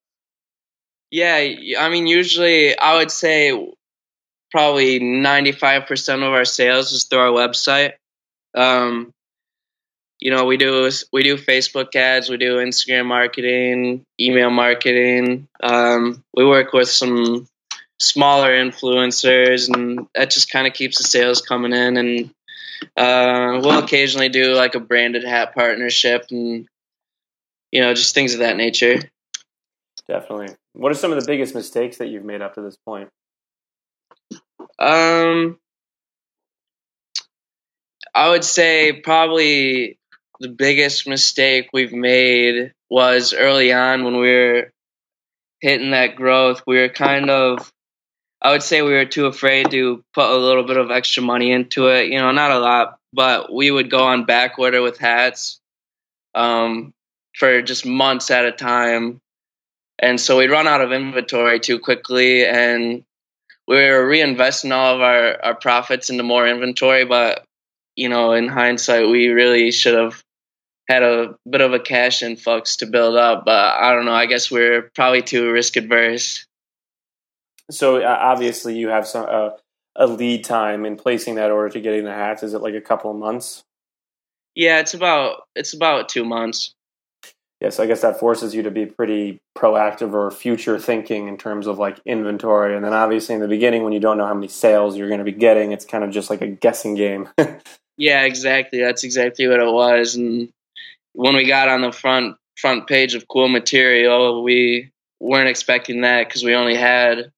Yeah, 1.11 1.47
I 1.79 1.91
mean, 1.91 2.07
usually 2.07 2.79
I 2.79 2.97
would 2.97 3.11
say 3.11 3.53
probably 4.51 4.99
95% 4.99 6.15
of 6.17 6.33
our 6.33 6.47
sales 6.47 6.93
is 6.93 7.05
through 7.05 7.19
our 7.19 7.33
website. 7.33 7.93
Um, 8.55 9.13
you 10.23 10.31
know, 10.31 10.45
we 10.45 10.57
do 10.57 10.89
we 11.13 11.25
do 11.25 11.37
Facebook 11.37 11.97
ads, 11.97 12.31
we 12.31 12.37
do 12.37 12.59
Instagram 12.59 13.07
marketing, 13.07 14.07
email 14.21 14.51
marketing. 14.51 15.49
Um, 15.61 16.23
we 16.33 16.47
work 16.47 16.73
with 16.73 16.89
some 16.89 17.49
smaller 17.99 18.53
influencers, 18.53 19.69
and 19.69 20.07
that 20.15 20.31
just 20.31 20.49
kind 20.49 20.69
of 20.69 20.75
keeps 20.75 20.99
the 20.99 21.03
sales 21.03 21.43
coming 21.43 21.73
in. 21.73 21.97
And 21.97 22.31
uh, 22.97 23.61
we'll 23.65 23.83
occasionally 23.83 24.29
do 24.29 24.55
like 24.55 24.77
a 24.77 24.81
branded 24.81 25.25
hat 25.25 25.57
partnership, 25.57 26.27
and 26.31 26.69
you 27.73 27.81
know, 27.81 27.93
just 27.93 28.15
things 28.15 28.33
of 28.33 28.39
that 28.39 28.57
nature. 28.57 29.01
Definitely. 30.07 30.55
What 30.75 30.93
are 30.93 30.95
some 30.95 31.13
of 31.13 31.21
the 31.21 31.27
biggest 31.27 31.53
mistakes 31.53 31.97
that 31.97 32.07
you've 32.07 32.25
made 32.25 32.43
up 32.43 32.55
to 32.55 32.61
this 32.63 32.77
point? 32.87 33.09
Um, 34.79 35.59
I 38.15 38.31
would 38.31 38.45
say 38.45 38.93
probably 38.93 39.99
the 40.43 40.49
biggest 40.49 41.07
mistake 41.07 41.71
we've 41.73 41.93
made 41.93 42.73
was 42.91 43.33
early 43.33 43.73
on 43.73 44.03
when 44.03 44.17
we 44.17 44.35
were 44.35 44.73
hitting 45.61 45.93
that 45.93 46.17
growth. 46.17 46.65
We 46.67 46.81
were 46.81 46.89
kind 46.89 47.31
of, 47.31 47.73
I 48.43 48.51
would 48.51 48.65
say, 48.65 48.83
we 48.83 48.93
were 48.93 49.05
too 49.05 49.27
afraid 49.27 49.71
to 49.71 50.03
put 50.13 50.29
a 50.29 50.37
little 50.37 50.65
bit 50.65 50.79
of 50.79 50.91
extra 50.91 51.23
money 51.23 51.53
into 51.53 51.87
it. 51.87 52.09
You 52.09 52.19
know, 52.19 52.33
not 52.33 52.51
a 52.51 52.59
lot, 52.59 52.99
but 53.13 53.53
we 53.55 53.71
would 53.71 53.89
go 53.89 54.03
on 54.03 54.25
back 54.25 54.59
order 54.59 54.83
with 54.83 54.99
hats 54.99 55.61
um, 56.35 56.93
for 57.37 57.63
just 57.63 57.87
months 57.87 58.33
at 58.33 58.45
a 58.45 58.53
time. 58.53 59.21
And 60.01 60.21
so 60.21 60.39
we'd 60.39 60.51
run 60.51 60.67
out 60.67 60.81
of 60.81 60.91
inventory 60.91 61.61
too 61.61 61.79
quickly, 61.79 62.45
and 62.45 63.05
we 63.69 63.77
were 63.77 64.09
reinvesting 64.09 64.75
all 64.75 64.97
of 64.97 65.01
our, 65.03 65.41
our 65.45 65.55
profits 65.55 66.11
into 66.11 66.25
more 66.25 66.49
inventory. 66.49 67.05
But, 67.05 67.45
you 67.95 68.09
know, 68.09 68.33
in 68.33 68.49
hindsight, 68.49 69.09
we 69.09 69.29
really 69.29 69.71
should 69.71 69.95
have 69.95 70.21
had 70.89 71.03
a 71.03 71.37
bit 71.49 71.61
of 71.61 71.73
a 71.73 71.79
cash 71.79 72.23
influx 72.23 72.77
to 72.77 72.87
build 72.87 73.17
up, 73.17 73.45
but 73.45 73.75
I 73.75 73.93
don't 73.95 74.05
know. 74.05 74.15
I 74.15 74.27
guess 74.27 74.51
we're 74.51 74.91
probably 74.95 75.23
too 75.23 75.51
risk 75.51 75.77
adverse. 75.77 76.47
So 77.71 78.03
uh, 78.03 78.19
obviously, 78.21 78.77
you 78.77 78.89
have 78.89 79.07
some 79.07 79.27
uh, 79.29 79.51
a 79.97 80.07
lead 80.07 80.45
time 80.45 80.85
in 80.85 80.97
placing 80.97 81.37
that 81.37 81.51
order 81.51 81.69
to 81.71 81.81
getting 81.81 82.05
the 82.05 82.13
hats. 82.13 82.43
Is 82.43 82.55
it 82.55 82.63
like 82.63 82.75
a 82.75 82.81
couple 82.81 83.11
of 83.11 83.17
months? 83.17 83.65
Yeah, 84.55 84.81
it's 84.81 84.95
about 84.95 85.45
it's 85.55 85.73
about 85.73 86.09
two 86.09 86.25
months. 86.25 86.75
Yes, 87.61 87.79
I 87.79 87.87
guess 87.87 88.01
that 88.03 88.19
forces 88.19 88.57
you 88.57 88.65
to 88.65 88.73
be 88.73 88.87
pretty 88.87 89.41
proactive 89.57 90.15
or 90.15 90.33
future 90.33 90.81
thinking 90.81 91.29
in 91.29 91.37
terms 91.37 91.69
of 91.69 91.79
like 91.79 92.01
inventory. 92.05 92.75
And 92.75 92.85
then 92.85 92.93
obviously 92.93 93.37
in 93.37 93.41
the 93.41 93.47
beginning, 93.47 93.85
when 93.85 93.93
you 93.93 94.01
don't 94.01 94.19
know 94.19 94.27
how 94.27 94.35
many 94.35 94.49
sales 94.49 94.97
you're 94.97 95.07
going 95.07 95.21
to 95.21 95.25
be 95.25 95.31
getting, 95.31 95.71
it's 95.71 95.85
kind 95.85 96.03
of 96.03 96.11
just 96.11 96.29
like 96.29 96.43
a 96.43 96.49
guessing 96.49 96.97
game. 96.97 97.29
yeah, 97.97 98.23
exactly. 98.23 98.81
That's 98.81 99.05
exactly 99.05 99.47
what 99.47 99.61
it 99.61 99.73
was. 99.73 100.17
And 100.17 100.53
when 101.13 101.35
we 101.35 101.47
got 101.47 101.69
on 101.69 101.83
the 101.83 101.93
front 101.93 102.37
front 102.57 102.87
page 102.87 103.15
of 103.15 103.29
cool 103.29 103.49
material, 103.49 104.43
we 104.43 104.91
weren't 105.21 105.49
expecting 105.49 106.01
that 106.03 106.29
because 106.29 106.45
we 106.45 106.55
only 106.55 106.75
had 106.75 107.33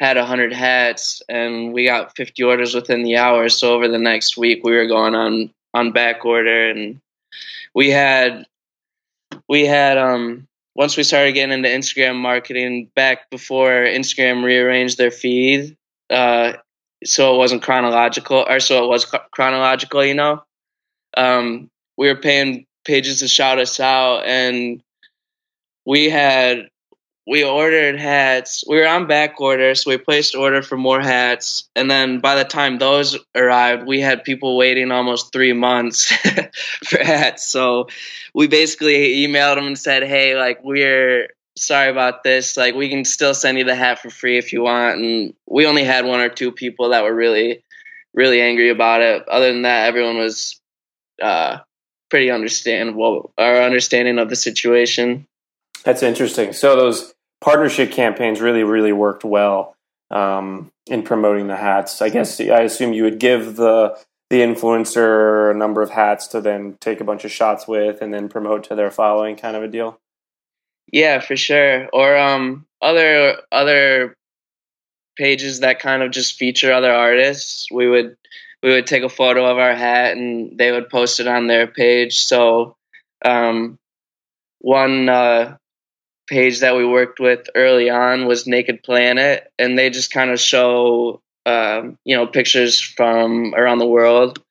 had 0.00 0.16
100 0.16 0.52
hats 0.52 1.22
and 1.28 1.72
we 1.72 1.84
got 1.84 2.16
50 2.16 2.42
orders 2.42 2.74
within 2.74 3.04
the 3.04 3.16
hour 3.16 3.48
so 3.48 3.74
over 3.74 3.86
the 3.86 3.98
next 3.98 4.36
week 4.36 4.64
we 4.64 4.72
were 4.72 4.86
going 4.86 5.14
on 5.14 5.52
on 5.74 5.92
back 5.92 6.24
order 6.24 6.70
and 6.70 6.98
we 7.74 7.90
had 7.90 8.46
we 9.48 9.66
had 9.66 9.98
um 9.98 10.48
once 10.74 10.96
we 10.96 11.02
started 11.02 11.32
getting 11.32 11.52
into 11.52 11.68
Instagram 11.68 12.16
marketing 12.16 12.90
back 12.94 13.28
before 13.30 13.84
Instagram 13.84 14.42
rearranged 14.42 14.96
their 14.96 15.10
feed, 15.10 15.76
uh, 16.10 16.54
so 17.04 17.34
it 17.34 17.38
wasn't 17.38 17.62
chronological, 17.62 18.46
or 18.48 18.60
so 18.60 18.84
it 18.84 18.88
was 18.88 19.04
chronological, 19.32 20.04
you 20.04 20.14
know. 20.14 20.42
Um, 21.16 21.70
we 21.98 22.08
were 22.08 22.16
paying 22.16 22.66
pages 22.84 23.20
to 23.20 23.28
shout 23.28 23.58
us 23.58 23.80
out, 23.80 24.24
and 24.24 24.82
we 25.84 26.10
had 26.10 26.68
we 27.26 27.44
ordered 27.44 28.00
hats. 28.00 28.64
We 28.66 28.76
were 28.76 28.86
on 28.86 29.06
back 29.06 29.40
order, 29.40 29.74
so 29.74 29.90
we 29.90 29.96
placed 29.96 30.34
order 30.34 30.60
for 30.60 30.76
more 30.76 31.00
hats. 31.00 31.68
And 31.76 31.90
then 31.90 32.18
by 32.18 32.34
the 32.34 32.44
time 32.44 32.78
those 32.78 33.16
arrived, 33.34 33.86
we 33.86 34.00
had 34.00 34.24
people 34.24 34.56
waiting 34.56 34.90
almost 34.90 35.32
three 35.32 35.52
months 35.52 36.12
for 36.84 37.02
hats. 37.02 37.46
So 37.46 37.88
we 38.34 38.48
basically 38.48 39.26
emailed 39.26 39.56
them 39.56 39.66
and 39.66 39.78
said, 39.78 40.02
"Hey, 40.02 40.36
like 40.36 40.60
we're 40.64 41.28
sorry 41.56 41.90
about 41.90 42.24
this. 42.24 42.56
Like 42.56 42.74
we 42.74 42.88
can 42.88 43.04
still 43.04 43.34
send 43.34 43.58
you 43.58 43.64
the 43.64 43.76
hat 43.76 44.00
for 44.00 44.10
free 44.10 44.38
if 44.38 44.52
you 44.52 44.62
want." 44.62 44.98
And 44.98 45.34
we 45.46 45.66
only 45.66 45.84
had 45.84 46.04
one 46.04 46.20
or 46.20 46.28
two 46.28 46.50
people 46.50 46.90
that 46.90 47.04
were 47.04 47.14
really, 47.14 47.62
really 48.14 48.40
angry 48.40 48.70
about 48.70 49.00
it. 49.00 49.28
Other 49.28 49.52
than 49.52 49.62
that, 49.62 49.86
everyone 49.86 50.18
was 50.18 50.60
uh, 51.22 51.58
pretty 52.12 52.30
understandable 52.30 53.32
our 53.38 53.62
understanding 53.62 54.18
of 54.18 54.28
the 54.28 54.36
situation. 54.36 55.26
That's 55.82 56.02
interesting. 56.02 56.52
So 56.52 56.76
those 56.76 57.14
partnership 57.40 57.90
campaigns 57.90 58.38
really, 58.38 58.64
really 58.64 58.92
worked 58.92 59.24
well 59.24 59.74
um, 60.10 60.70
in 60.86 61.04
promoting 61.04 61.46
the 61.46 61.56
hats. 61.56 62.02
I 62.02 62.10
guess 62.10 62.38
I 62.38 62.60
assume 62.60 62.92
you 62.92 63.04
would 63.04 63.18
give 63.18 63.56
the 63.56 63.98
the 64.28 64.40
influencer 64.40 65.50
a 65.50 65.54
number 65.54 65.80
of 65.80 65.88
hats 65.88 66.26
to 66.28 66.42
then 66.42 66.76
take 66.80 67.00
a 67.00 67.04
bunch 67.04 67.24
of 67.24 67.30
shots 67.30 67.66
with 67.66 68.02
and 68.02 68.12
then 68.12 68.28
promote 68.28 68.64
to 68.64 68.74
their 68.74 68.90
following, 68.90 69.34
kind 69.34 69.56
of 69.56 69.62
a 69.62 69.68
deal. 69.68 69.98
Yeah, 70.92 71.18
for 71.20 71.34
sure. 71.34 71.88
Or 71.94 72.14
um, 72.18 72.66
other 72.82 73.38
other 73.50 74.14
pages 75.16 75.60
that 75.60 75.80
kind 75.80 76.02
of 76.02 76.10
just 76.10 76.36
feature 76.36 76.74
other 76.74 76.92
artists. 76.92 77.68
We 77.72 77.88
would 77.88 78.18
we 78.62 78.70
would 78.70 78.86
take 78.86 79.02
a 79.02 79.08
photo 79.08 79.44
of 79.46 79.58
our 79.58 79.74
hat 79.74 80.16
and 80.16 80.56
they 80.56 80.70
would 80.70 80.88
post 80.88 81.20
it 81.20 81.26
on 81.26 81.46
their 81.46 81.66
page. 81.66 82.18
So 82.18 82.76
um, 83.24 83.78
one 84.60 85.08
uh, 85.08 85.56
page 86.28 86.60
that 86.60 86.76
we 86.76 86.86
worked 86.86 87.18
with 87.20 87.48
early 87.54 87.90
on 87.90 88.26
was 88.26 88.46
Naked 88.46 88.82
Planet, 88.82 89.50
and 89.58 89.78
they 89.78 89.90
just 89.90 90.12
kind 90.12 90.30
of 90.30 90.40
show 90.40 91.20
um, 91.44 91.98
you 92.04 92.16
know 92.16 92.26
pictures 92.26 92.80
from 92.80 93.54
around 93.54 93.78
the 93.78 93.86
world, 93.86 94.42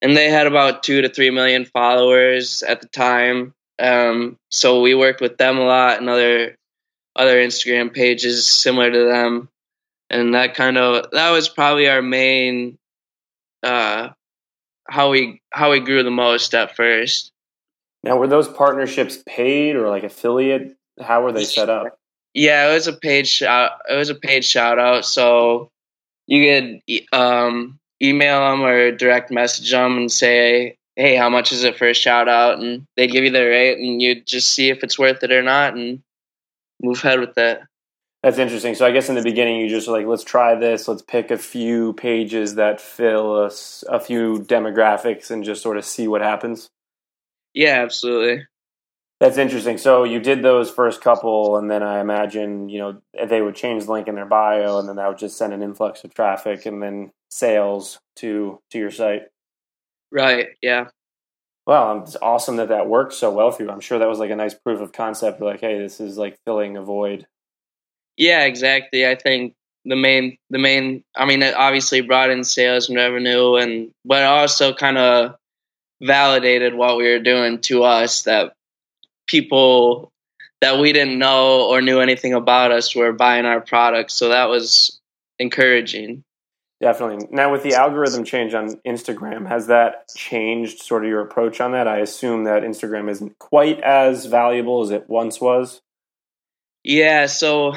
and 0.00 0.16
they 0.16 0.28
had 0.28 0.46
about 0.46 0.82
two 0.82 1.02
to 1.02 1.08
three 1.08 1.30
million 1.30 1.64
followers 1.64 2.62
at 2.62 2.80
the 2.80 2.88
time. 2.88 3.54
Um, 3.78 4.36
so 4.50 4.80
we 4.82 4.94
worked 4.94 5.20
with 5.20 5.38
them 5.38 5.58
a 5.58 5.64
lot 5.64 5.98
and 5.98 6.08
other 6.08 6.56
other 7.14 7.36
Instagram 7.36 7.94
pages 7.94 8.46
similar 8.46 8.90
to 8.90 9.04
them, 9.04 9.48
and 10.10 10.34
that 10.34 10.54
kind 10.54 10.76
of 10.76 11.10
that 11.12 11.30
was 11.30 11.48
probably 11.48 11.88
our 11.88 12.02
main 12.02 12.78
uh, 13.62 14.10
how 14.88 15.10
we 15.10 15.40
how 15.52 15.70
we 15.70 15.80
grew 15.80 16.02
the 16.02 16.10
most 16.10 16.54
at 16.54 16.76
first. 16.76 17.32
Now, 18.04 18.16
were 18.16 18.26
those 18.26 18.48
partnerships 18.48 19.22
paid 19.26 19.76
or 19.76 19.88
like 19.88 20.02
affiliate 20.02 20.76
how 21.00 21.22
were 21.22 21.32
they 21.32 21.44
set 21.44 21.70
up? 21.70 21.98
Yeah, 22.34 22.70
it 22.70 22.74
was 22.74 22.86
a 22.86 22.92
paid 22.92 23.26
shout. 23.26 23.72
It 23.88 23.94
was 23.94 24.10
a 24.10 24.14
paid 24.14 24.44
shout 24.44 24.78
out. 24.78 25.04
So 25.04 25.70
you 26.26 26.80
could 26.88 27.08
um, 27.12 27.78
email 28.02 28.40
them 28.40 28.62
or 28.62 28.90
direct 28.92 29.30
message 29.30 29.70
them 29.70 29.96
and 29.96 30.10
say, 30.10 30.76
"Hey, 30.96 31.16
how 31.16 31.28
much 31.28 31.52
is 31.52 31.64
it 31.64 31.76
for 31.76 31.88
a 31.88 31.94
shout 31.94 32.28
out?" 32.28 32.58
And 32.58 32.86
they'd 32.96 33.12
give 33.12 33.24
you 33.24 33.30
the 33.30 33.44
rate, 33.46 33.78
and 33.78 34.00
you'd 34.00 34.26
just 34.26 34.50
see 34.50 34.70
if 34.70 34.82
it's 34.82 34.98
worth 34.98 35.22
it 35.22 35.32
or 35.32 35.42
not, 35.42 35.74
and 35.74 36.02
move 36.82 37.04
ahead 37.04 37.20
with 37.20 37.34
that. 37.34 37.62
That's 38.22 38.38
interesting. 38.38 38.76
So 38.76 38.86
I 38.86 38.92
guess 38.92 39.08
in 39.08 39.16
the 39.16 39.22
beginning 39.22 39.60
you 39.60 39.68
just 39.68 39.88
like 39.88 40.06
let's 40.06 40.22
try 40.22 40.54
this. 40.54 40.86
Let's 40.86 41.02
pick 41.02 41.30
a 41.30 41.38
few 41.38 41.92
pages 41.94 42.54
that 42.54 42.80
fill 42.80 43.36
us 43.44 43.82
a 43.88 43.98
few 43.98 44.38
demographics 44.38 45.30
and 45.30 45.42
just 45.42 45.62
sort 45.62 45.76
of 45.76 45.84
see 45.84 46.06
what 46.06 46.20
happens. 46.22 46.70
Yeah, 47.52 47.82
absolutely. 47.82 48.46
That's 49.18 49.38
interesting. 49.38 49.78
So 49.78 50.04
you 50.04 50.20
did 50.20 50.42
those 50.42 50.70
first 50.70 51.00
couple, 51.00 51.56
and 51.56 51.70
then 51.70 51.82
I 51.82 52.00
imagine 52.00 52.68
you 52.68 52.78
know 52.78 53.02
they 53.26 53.42
would 53.42 53.56
change 53.56 53.86
the 53.86 53.92
link 53.92 54.08
in 54.08 54.14
their 54.14 54.26
bio, 54.26 54.78
and 54.78 54.88
then 54.88 54.96
that 54.96 55.08
would 55.08 55.18
just 55.18 55.36
send 55.36 55.52
an 55.52 55.62
influx 55.62 56.04
of 56.04 56.14
traffic 56.14 56.64
and 56.66 56.82
then 56.82 57.10
sales 57.30 57.98
to 58.16 58.60
to 58.70 58.78
your 58.78 58.90
site. 58.90 59.22
Right. 60.12 60.48
Yeah. 60.62 60.86
Well, 61.66 61.90
um, 61.90 62.02
it's 62.02 62.16
awesome 62.20 62.56
that 62.56 62.68
that 62.68 62.88
worked 62.88 63.14
so 63.14 63.30
well 63.32 63.52
for 63.52 63.62
you. 63.62 63.70
I'm 63.70 63.80
sure 63.80 63.98
that 63.98 64.08
was 64.08 64.18
like 64.18 64.30
a 64.30 64.36
nice 64.36 64.54
proof 64.54 64.80
of 64.80 64.92
concept. 64.92 65.40
Like, 65.40 65.60
hey, 65.60 65.78
this 65.78 66.00
is 66.00 66.18
like 66.18 66.38
filling 66.44 66.76
a 66.76 66.82
void. 66.82 67.26
Yeah, 68.22 68.44
exactly. 68.44 69.04
I 69.04 69.16
think 69.16 69.54
the 69.84 69.96
main 69.96 70.38
the 70.48 70.58
main. 70.58 71.02
I 71.16 71.26
mean, 71.26 71.42
it 71.42 71.56
obviously 71.56 72.02
brought 72.02 72.30
in 72.30 72.44
sales 72.44 72.88
and 72.88 72.96
revenue, 72.96 73.56
and 73.56 73.90
but 74.04 74.22
also 74.22 74.72
kind 74.72 74.96
of 74.96 75.34
validated 76.00 76.74
what 76.74 76.96
we 76.96 77.10
were 77.10 77.18
doing 77.18 77.58
to 77.62 77.82
us 77.82 78.22
that 78.22 78.52
people 79.26 80.12
that 80.60 80.78
we 80.78 80.92
didn't 80.92 81.18
know 81.18 81.68
or 81.68 81.82
knew 81.82 81.98
anything 81.98 82.32
about 82.32 82.70
us 82.70 82.94
were 82.94 83.12
buying 83.12 83.44
our 83.44 83.60
products. 83.60 84.14
So 84.14 84.28
that 84.28 84.48
was 84.48 85.00
encouraging. 85.40 86.22
Definitely. 86.80 87.26
Now, 87.32 87.50
with 87.50 87.64
the 87.64 87.74
algorithm 87.74 88.22
change 88.22 88.54
on 88.54 88.76
Instagram, 88.86 89.48
has 89.48 89.66
that 89.66 90.06
changed 90.14 90.82
sort 90.82 91.04
of 91.04 91.10
your 91.10 91.22
approach 91.22 91.60
on 91.60 91.72
that? 91.72 91.88
I 91.88 91.98
assume 91.98 92.44
that 92.44 92.62
Instagram 92.62 93.10
isn't 93.10 93.36
quite 93.40 93.80
as 93.80 94.26
valuable 94.26 94.82
as 94.82 94.90
it 94.90 95.08
once 95.08 95.40
was. 95.40 95.80
Yeah. 96.84 97.26
So 97.26 97.74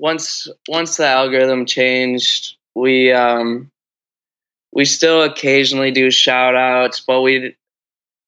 once 0.00 0.48
once 0.68 0.96
the 0.96 1.06
algorithm 1.06 1.66
changed, 1.66 2.56
we 2.74 3.12
um, 3.12 3.70
we 4.72 4.84
still 4.84 5.22
occasionally 5.22 5.90
do 5.90 6.10
shout 6.10 6.56
outs, 6.56 7.00
but 7.00 7.20
we 7.20 7.56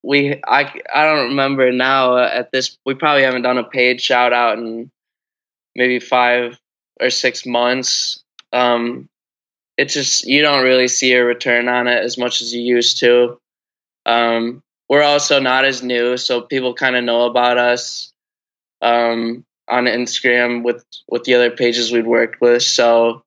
we 0.03 0.41
I 0.47 0.81
I 0.93 1.05
don't 1.05 1.31
remember 1.31 1.73
now 1.73 2.19
at 2.19 2.51
this 2.53 2.77
we 2.85 2.95
probably 2.95 3.23
haven't 3.23 3.43
done 3.43 3.59
a 3.59 3.65
paid 3.65 4.01
shout 4.01 4.33
out 4.33 4.59
in 4.59 4.91
maybe 5.77 6.01
5 6.01 6.59
or 7.01 7.11
6 7.11 7.47
months. 7.47 8.23
Um 8.53 9.09
it's 9.79 9.95
just 9.95 10.27
you 10.27 10.43
don't 10.43 10.65
really 10.65 10.89
see 10.89 11.13
a 11.13 11.25
return 11.25 11.69
on 11.69 11.87
it 11.89 12.03
as 12.03 12.19
much 12.19 12.43
as 12.43 12.53
you 12.53 12.63
used 12.63 12.99
to. 12.99 13.39
Um 14.05 14.63
we're 14.89 15.03
also 15.03 15.41
not 15.41 15.65
as 15.65 15.83
new 15.83 16.17
so 16.17 16.43
people 16.43 16.75
kind 16.75 16.97
of 16.97 17.05
know 17.05 17.27
about 17.27 17.59
us. 17.59 18.13
Um 18.83 19.45
on 19.73 19.85
Instagram 19.85 20.63
with 20.63 20.85
with 21.09 21.25
the 21.25 21.35
other 21.35 21.51
pages 21.51 21.91
we'd 21.91 22.07
worked 22.07 22.41
with 22.41 22.63
so 22.63 23.23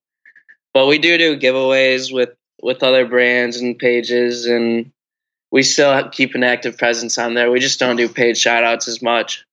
but 0.74 0.88
we 0.88 0.98
do 0.98 1.18
do 1.18 1.38
giveaways 1.40 2.14
with 2.14 2.30
with 2.62 2.84
other 2.84 3.06
brands 3.06 3.58
and 3.58 3.78
pages 3.78 4.46
and 4.46 4.92
we 5.56 5.64
still 5.64 6.10
keep 6.10 6.36
an 6.36 6.44
active 6.44 6.78
presence 6.78 7.18
on 7.18 7.34
there. 7.34 7.50
We 7.50 7.62
just 7.62 7.80
don't 7.80 7.96
do 7.96 8.10
paid 8.10 8.38
shout 8.38 8.66
outs 8.66 8.90
as 8.90 9.02
much. 9.02 9.46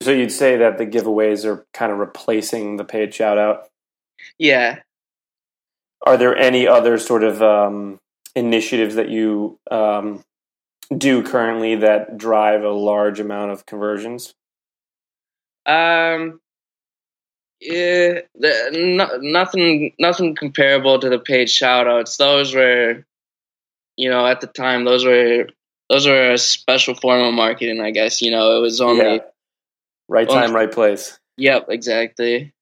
So 0.00 0.12
you'd 0.12 0.30
say 0.30 0.58
that 0.58 0.78
the 0.78 0.86
giveaways 0.86 1.44
are 1.44 1.66
kind 1.74 1.90
of 1.90 1.98
replacing 1.98 2.76
the 2.76 2.84
paid 2.84 3.12
shout 3.12 3.38
out? 3.38 3.68
Yeah. 4.38 4.78
Are 6.06 6.16
there 6.16 6.36
any 6.36 6.68
other 6.68 6.96
sort 6.96 7.24
of 7.24 7.42
um, 7.42 7.98
initiatives 8.36 8.94
that 8.94 9.08
you 9.08 9.58
um, 9.68 10.22
do 10.96 11.24
currently 11.24 11.74
that 11.74 12.18
drive 12.18 12.62
a 12.62 12.70
large 12.70 13.18
amount 13.18 13.50
of 13.50 13.66
conversions? 13.66 14.34
Um, 15.66 16.40
yeah, 17.60 18.20
the, 18.34 18.70
no, 18.72 19.18
nothing, 19.20 19.94
nothing 19.98 20.34
comparable 20.34 20.98
to 20.98 21.08
the 21.08 21.18
paid 21.18 21.48
shoutouts. 21.48 22.16
Those 22.16 22.54
were 22.54 23.04
you 23.96 24.10
know, 24.10 24.26
at 24.26 24.40
the 24.40 24.46
time, 24.46 24.84
those 24.84 25.04
were 25.04 25.48
those 25.88 26.06
were 26.06 26.32
a 26.32 26.38
special 26.38 26.94
form 26.94 27.22
of 27.22 27.34
marketing. 27.34 27.80
I 27.80 27.90
guess 27.90 28.22
you 28.22 28.30
know, 28.30 28.56
it 28.58 28.60
was 28.60 28.80
only 28.80 29.04
yeah. 29.04 29.18
right 30.08 30.28
time, 30.28 30.44
only, 30.44 30.54
right 30.54 30.72
place. 30.72 31.18
Yep, 31.36 31.66
exactly. 31.68 32.52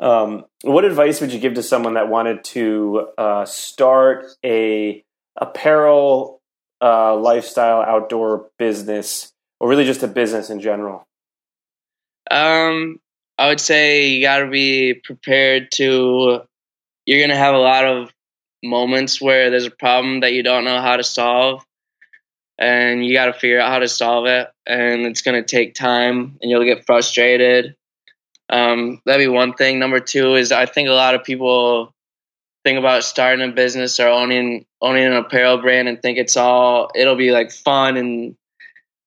Um, 0.00 0.44
what 0.62 0.84
advice 0.84 1.20
would 1.20 1.32
you 1.32 1.40
give 1.40 1.54
to 1.54 1.62
someone 1.62 1.94
that 1.94 2.08
wanted 2.08 2.44
to 2.44 3.08
uh, 3.18 3.44
start 3.44 4.26
a 4.44 5.04
apparel, 5.36 6.40
uh, 6.80 7.16
lifestyle, 7.16 7.80
outdoor 7.80 8.50
business, 8.58 9.32
or 9.60 9.68
really 9.68 9.84
just 9.84 10.02
a 10.02 10.08
business 10.08 10.50
in 10.50 10.60
general? 10.60 11.06
Um, 12.30 13.00
I 13.36 13.48
would 13.48 13.60
say 13.60 14.08
you 14.08 14.22
got 14.22 14.38
to 14.38 14.48
be 14.48 14.94
prepared 14.94 15.70
to. 15.72 16.42
You're 17.06 17.26
gonna 17.26 17.38
have 17.38 17.54
a 17.54 17.58
lot 17.58 17.84
of 17.86 18.12
moments 18.62 19.20
where 19.20 19.50
there's 19.50 19.66
a 19.66 19.70
problem 19.70 20.20
that 20.20 20.32
you 20.32 20.42
don't 20.42 20.64
know 20.64 20.80
how 20.80 20.96
to 20.96 21.04
solve, 21.04 21.64
and 22.58 23.04
you 23.04 23.14
got 23.14 23.26
to 23.26 23.32
figure 23.32 23.60
out 23.60 23.70
how 23.70 23.78
to 23.78 23.88
solve 23.88 24.26
it, 24.26 24.48
and 24.66 25.06
it's 25.06 25.22
gonna 25.22 25.42
take 25.42 25.74
time, 25.74 26.38
and 26.42 26.50
you'll 26.50 26.64
get 26.64 26.86
frustrated. 26.86 27.76
Um, 28.50 29.00
that'd 29.04 29.24
be 29.24 29.28
one 29.28 29.54
thing. 29.54 29.78
Number 29.78 30.00
two 30.00 30.34
is 30.34 30.52
I 30.52 30.66
think 30.66 30.88
a 30.88 30.92
lot 30.92 31.14
of 31.14 31.24
people 31.24 31.94
think 32.64 32.78
about 32.78 33.04
starting 33.04 33.48
a 33.48 33.52
business 33.52 34.00
or 34.00 34.08
owning 34.08 34.66
owning 34.82 35.04
an 35.04 35.14
apparel 35.14 35.58
brand 35.58 35.88
and 35.88 36.02
think 36.02 36.18
it's 36.18 36.36
all 36.36 36.90
it'll 36.94 37.16
be 37.16 37.30
like 37.30 37.50
fun 37.50 37.96
and 37.96 38.36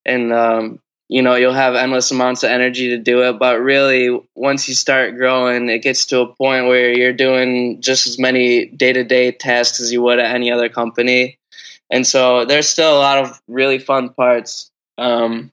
and 0.04 0.32
um, 0.32 0.80
you 1.12 1.20
know 1.20 1.34
you'll 1.34 1.52
have 1.52 1.74
endless 1.74 2.10
amounts 2.10 2.42
of 2.42 2.50
energy 2.50 2.88
to 2.88 2.96
do 2.96 3.22
it. 3.22 3.38
But 3.38 3.60
really 3.60 4.18
once 4.34 4.66
you 4.66 4.74
start 4.74 5.16
growing 5.16 5.68
it 5.68 5.80
gets 5.80 6.06
to 6.06 6.22
a 6.22 6.34
point 6.34 6.66
where 6.66 6.90
you're 6.90 7.12
doing 7.12 7.82
just 7.82 8.06
as 8.06 8.18
many 8.18 8.64
day-to-day 8.66 9.32
tasks 9.32 9.78
as 9.78 9.92
you 9.92 10.00
would 10.00 10.18
at 10.18 10.34
any 10.34 10.50
other 10.50 10.70
company. 10.70 11.38
And 11.90 12.06
so 12.06 12.46
there's 12.46 12.66
still 12.66 12.96
a 12.96 12.98
lot 12.98 13.18
of 13.18 13.38
really 13.46 13.78
fun 13.78 14.14
parts 14.14 14.70
um, 14.96 15.52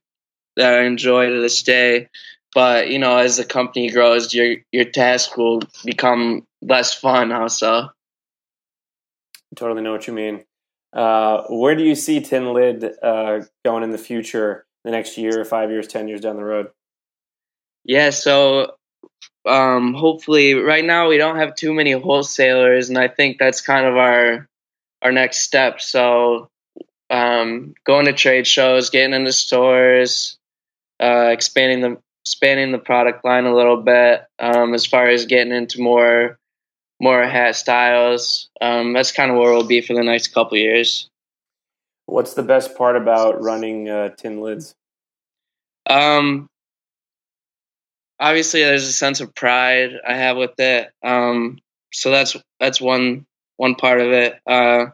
that 0.56 0.80
i 0.80 0.84
enjoy 0.84 1.28
to 1.30 1.42
this 1.42 1.62
day. 1.62 2.08
But 2.56 2.90
you 2.90 2.98
know 2.98 3.18
as 3.18 3.36
the 3.36 3.44
company 3.44 3.92
grows 3.92 4.34
your 4.34 4.56
your 4.72 4.86
task 4.86 5.36
will 5.36 5.62
become 5.84 6.48
less 6.62 6.94
fun 6.94 7.34
also. 7.34 7.90
Totally 9.58 9.82
know 9.82 9.92
what 9.92 10.08
you 10.08 10.14
mean. 10.14 10.46
Uh, 10.94 11.44
where 11.50 11.76
do 11.76 11.84
you 11.84 11.96
see 11.96 12.22
tin 12.22 12.54
lid 12.54 12.86
uh, 13.04 13.42
going 13.66 13.84
in 13.84 13.92
the 13.92 13.98
future 13.98 14.66
the 14.84 14.92
next 14.92 15.18
year 15.18 15.44
five 15.46 15.72
years 15.72 15.88
ten 15.88 16.08
years 16.08 16.22
down 16.22 16.36
the 16.36 16.44
road 16.44 16.70
yeah 17.84 18.10
so 18.10 18.74
um, 19.48 19.94
hopefully 19.94 20.54
right 20.54 20.84
now 20.84 21.08
we 21.08 21.18
don't 21.18 21.38
have 21.38 21.56
too 21.56 21.74
many 21.74 21.92
wholesalers 21.92 22.90
and 22.90 22.98
i 22.98 23.08
think 23.08 23.38
that's 23.40 23.62
kind 23.62 23.86
of 23.86 23.96
our 23.96 24.48
our 25.02 25.12
next 25.12 25.40
step 25.40 25.82
so 25.82 26.48
um, 27.12 27.74
going 27.86 28.06
to 28.06 28.14
trade 28.14 28.46
shows 28.46 28.90
getting 28.92 29.14
into 29.16 29.32
stores 29.32 30.38
uh, 31.02 31.30
expanding 31.32 31.82
the 31.82 31.98
expanding 32.24 32.72
the 32.72 32.78
product 32.78 33.26
line 33.26 33.46
a 33.46 33.56
little 33.56 33.82
bit 33.82 34.24
um, 34.38 34.74
as 34.74 34.86
far 34.86 35.08
as 35.08 35.26
getting 35.26 35.54
into 35.54 35.82
more 35.82 36.38
more 37.00 37.26
hat 37.26 37.56
styles. 37.56 38.50
Um, 38.62 38.94
that's 38.94 39.12
kind 39.12 39.32
of 39.32 39.38
where 39.38 39.52
we'll 39.52 39.64
be 39.64 39.82
for 39.82 39.94
the 39.94 40.04
next 40.04 40.28
couple 40.30 40.58
years. 40.58 41.10
What's 42.10 42.34
the 42.34 42.44
best 42.44 42.76
part 42.76 42.96
about 42.96 43.42
running 43.42 43.90
uh, 43.90 44.10
tin 44.10 44.42
lids? 44.42 44.76
Um, 45.90 46.48
obviously, 48.20 48.64
there's 48.64 48.88
a 48.88 48.92
sense 48.92 49.22
of 49.22 49.34
pride 49.36 49.92
I 50.08 50.16
have 50.16 50.38
with 50.38 50.60
it. 50.60 50.92
Um, 51.04 51.60
so 51.94 52.12
that's 52.12 52.36
that's 52.60 52.82
one 52.82 53.26
one 53.58 53.76
part 53.76 54.02
of 54.02 54.12
it. 54.12 54.40
Uh, 54.48 54.88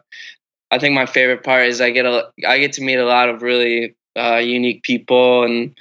I 0.70 0.78
think 0.78 0.94
my 0.94 1.06
favorite 1.06 1.44
part 1.44 1.68
is 1.68 1.80
I 1.80 1.90
get 1.90 2.06
a 2.06 2.30
I 2.46 2.58
get 2.58 2.74
to 2.74 2.82
meet 2.82 2.98
a 2.98 3.04
lot 3.04 3.28
of 3.28 3.42
really 3.42 3.96
uh, 4.16 4.36
unique 4.36 4.82
people 4.82 5.44
and 5.44 5.76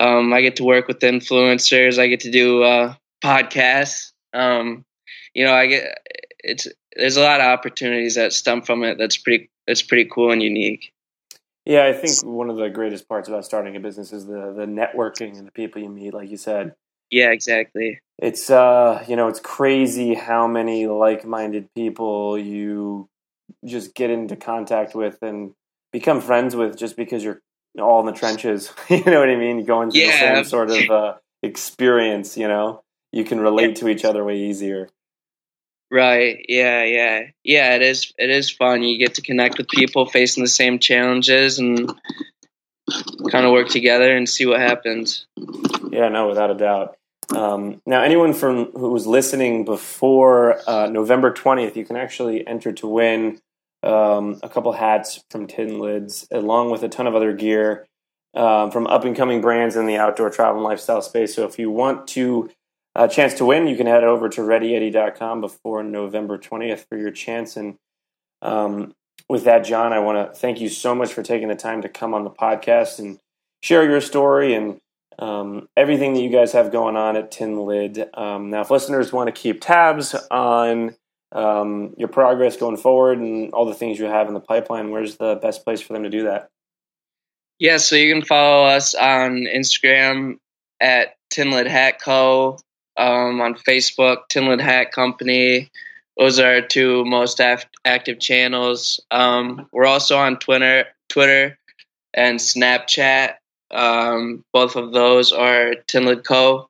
um, 0.00 0.32
I 0.32 0.40
get 0.40 0.56
to 0.56 0.64
work 0.64 0.88
with 0.88 1.00
influencers. 1.00 1.98
I 1.98 2.06
get 2.06 2.20
to 2.20 2.30
do 2.30 2.62
uh, 2.62 2.94
podcasts. 3.22 4.12
Um, 4.32 4.84
you 5.34 5.44
know, 5.44 5.52
I 5.52 5.66
get 5.66 5.98
it's 6.42 6.68
there's 6.96 7.16
a 7.16 7.22
lot 7.22 7.40
of 7.40 7.46
opportunities 7.46 8.14
that 8.16 8.32
stem 8.32 8.62
from 8.62 8.84
it. 8.84 8.98
That's 8.98 9.16
pretty 9.16 9.50
that's 9.66 9.82
pretty 9.82 10.08
cool 10.12 10.30
and 10.30 10.42
unique. 10.42 10.92
Yeah, 11.64 11.84
I 11.84 11.92
think 11.92 12.24
one 12.24 12.50
of 12.50 12.56
the 12.56 12.68
greatest 12.70 13.08
parts 13.08 13.28
about 13.28 13.44
starting 13.44 13.76
a 13.76 13.80
business 13.80 14.12
is 14.12 14.26
the 14.26 14.52
the 14.52 14.66
networking 14.66 15.38
and 15.38 15.46
the 15.46 15.52
people 15.52 15.80
you 15.80 15.88
meet. 15.88 16.14
Like 16.14 16.30
you 16.30 16.36
said. 16.36 16.74
Yeah, 17.10 17.30
exactly. 17.30 18.00
It's 18.18 18.50
uh, 18.50 19.04
you 19.06 19.16
know, 19.16 19.28
it's 19.28 19.40
crazy 19.40 20.14
how 20.14 20.46
many 20.46 20.86
like-minded 20.86 21.68
people 21.74 22.38
you 22.38 23.08
just 23.64 23.94
get 23.94 24.10
into 24.10 24.34
contact 24.34 24.94
with 24.94 25.22
and 25.22 25.52
become 25.92 26.20
friends 26.20 26.56
with 26.56 26.76
just 26.76 26.96
because 26.96 27.22
you're 27.22 27.40
all 27.78 28.00
in 28.00 28.06
the 28.06 28.12
trenches. 28.12 28.72
you 28.88 29.04
know 29.04 29.20
what 29.20 29.28
I 29.28 29.36
mean? 29.36 29.64
Going 29.64 29.90
through 29.90 30.00
yeah. 30.00 30.34
the 30.34 30.36
same 30.36 30.44
sort 30.44 30.70
of 30.70 30.90
uh, 30.90 31.14
experience. 31.42 32.36
You 32.36 32.48
know, 32.48 32.82
you 33.12 33.24
can 33.24 33.40
relate 33.40 33.68
yeah. 33.68 33.74
to 33.74 33.88
each 33.88 34.04
other 34.04 34.24
way 34.24 34.38
easier. 34.38 34.88
Right. 35.92 36.46
Yeah. 36.48 36.84
Yeah. 36.84 37.26
Yeah. 37.44 37.74
It 37.76 37.82
is. 37.82 38.14
It 38.16 38.30
is 38.30 38.50
fun. 38.50 38.82
You 38.82 38.96
get 38.96 39.16
to 39.16 39.22
connect 39.22 39.58
with 39.58 39.68
people 39.68 40.06
facing 40.06 40.42
the 40.42 40.48
same 40.48 40.78
challenges 40.78 41.58
and 41.58 41.92
kind 43.30 43.44
of 43.44 43.52
work 43.52 43.68
together 43.68 44.16
and 44.16 44.26
see 44.26 44.46
what 44.46 44.60
happens. 44.60 45.26
Yeah. 45.90 46.08
No, 46.08 46.28
without 46.28 46.50
a 46.50 46.54
doubt. 46.54 46.96
Um, 47.34 47.82
now, 47.86 48.02
anyone 48.02 48.32
from 48.32 48.72
who 48.72 48.90
was 48.90 49.06
listening 49.06 49.66
before 49.66 50.58
uh, 50.66 50.86
November 50.88 51.30
twentieth, 51.30 51.76
you 51.76 51.84
can 51.84 51.96
actually 51.96 52.46
enter 52.46 52.72
to 52.72 52.86
win 52.86 53.40
um, 53.82 54.40
a 54.42 54.48
couple 54.48 54.72
hats 54.72 55.22
from 55.30 55.46
Tin 55.46 55.78
Lids, 55.78 56.26
along 56.30 56.70
with 56.70 56.82
a 56.82 56.88
ton 56.88 57.06
of 57.06 57.14
other 57.14 57.32
gear 57.34 57.86
um, 58.34 58.70
from 58.70 58.86
up 58.86 59.04
and 59.04 59.14
coming 59.14 59.42
brands 59.42 59.76
in 59.76 59.86
the 59.86 59.96
outdoor 59.96 60.30
travel 60.30 60.56
and 60.56 60.64
lifestyle 60.64 61.02
space. 61.02 61.34
So 61.34 61.44
if 61.44 61.58
you 61.58 61.70
want 61.70 62.08
to 62.08 62.50
uh, 62.94 63.08
chance 63.08 63.34
to 63.34 63.44
win, 63.44 63.66
you 63.66 63.76
can 63.76 63.86
head 63.86 64.04
over 64.04 64.28
to 64.28 64.40
readyyeti.com 64.42 65.40
before 65.40 65.82
November 65.82 66.38
20th 66.38 66.86
for 66.88 66.98
your 66.98 67.10
chance. 67.10 67.56
And 67.56 67.76
um, 68.42 68.94
with 69.28 69.44
that, 69.44 69.64
John, 69.64 69.92
I 69.92 70.00
want 70.00 70.32
to 70.32 70.38
thank 70.38 70.60
you 70.60 70.68
so 70.68 70.94
much 70.94 71.12
for 71.12 71.22
taking 71.22 71.48
the 71.48 71.54
time 71.54 71.82
to 71.82 71.88
come 71.88 72.12
on 72.12 72.24
the 72.24 72.30
podcast 72.30 72.98
and 72.98 73.18
share 73.62 73.88
your 73.88 74.00
story 74.00 74.54
and 74.54 74.78
um, 75.18 75.68
everything 75.76 76.14
that 76.14 76.20
you 76.20 76.30
guys 76.30 76.52
have 76.52 76.72
going 76.72 76.96
on 76.96 77.16
at 77.16 77.30
Tin 77.30 77.58
Lid. 77.64 78.08
Um, 78.14 78.50
now, 78.50 78.60
if 78.60 78.70
listeners 78.70 79.12
want 79.12 79.34
to 79.34 79.40
keep 79.40 79.60
tabs 79.60 80.14
on 80.30 80.96
um, 81.32 81.94
your 81.96 82.08
progress 82.08 82.56
going 82.56 82.76
forward 82.76 83.18
and 83.18 83.52
all 83.52 83.64
the 83.64 83.74
things 83.74 83.98
you 83.98 84.06
have 84.06 84.28
in 84.28 84.34
the 84.34 84.40
pipeline, 84.40 84.90
where's 84.90 85.16
the 85.16 85.36
best 85.36 85.64
place 85.64 85.80
for 85.80 85.92
them 85.92 86.02
to 86.02 86.10
do 86.10 86.24
that? 86.24 86.48
Yeah, 87.58 87.76
so 87.76 87.96
you 87.96 88.12
can 88.12 88.24
follow 88.24 88.66
us 88.66 88.94
on 88.94 89.46
Instagram 89.46 90.38
at 90.80 91.14
Tinlid 91.32 91.68
Hat 91.68 92.00
Co. 92.00 92.58
Um, 92.96 93.40
on 93.40 93.54
Facebook, 93.54 94.28
Tinlid 94.30 94.60
Hat 94.60 94.92
Company. 94.92 95.70
Those 96.18 96.38
are 96.38 96.54
our 96.56 96.60
two 96.60 97.04
most 97.04 97.40
af- 97.40 97.66
active 97.84 98.20
channels. 98.20 99.00
Um, 99.10 99.68
we're 99.72 99.86
also 99.86 100.18
on 100.18 100.38
Twitter, 100.38 100.86
Twitter, 101.08 101.58
and 102.12 102.38
Snapchat. 102.38 103.34
Um, 103.70 104.44
both 104.52 104.76
of 104.76 104.92
those 104.92 105.32
are 105.32 105.74
Tinlid 105.88 106.24
Co. 106.24 106.68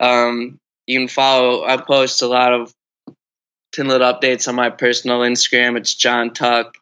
Um, 0.00 0.58
you 0.86 0.98
can 0.98 1.08
follow. 1.08 1.64
I 1.64 1.76
post 1.76 2.22
a 2.22 2.26
lot 2.26 2.52
of 2.52 2.74
Tinlid 3.74 4.00
updates 4.00 4.48
on 4.48 4.54
my 4.54 4.70
personal 4.70 5.20
Instagram. 5.20 5.76
It's 5.76 5.94
John 5.94 6.32
Tuck. 6.32 6.76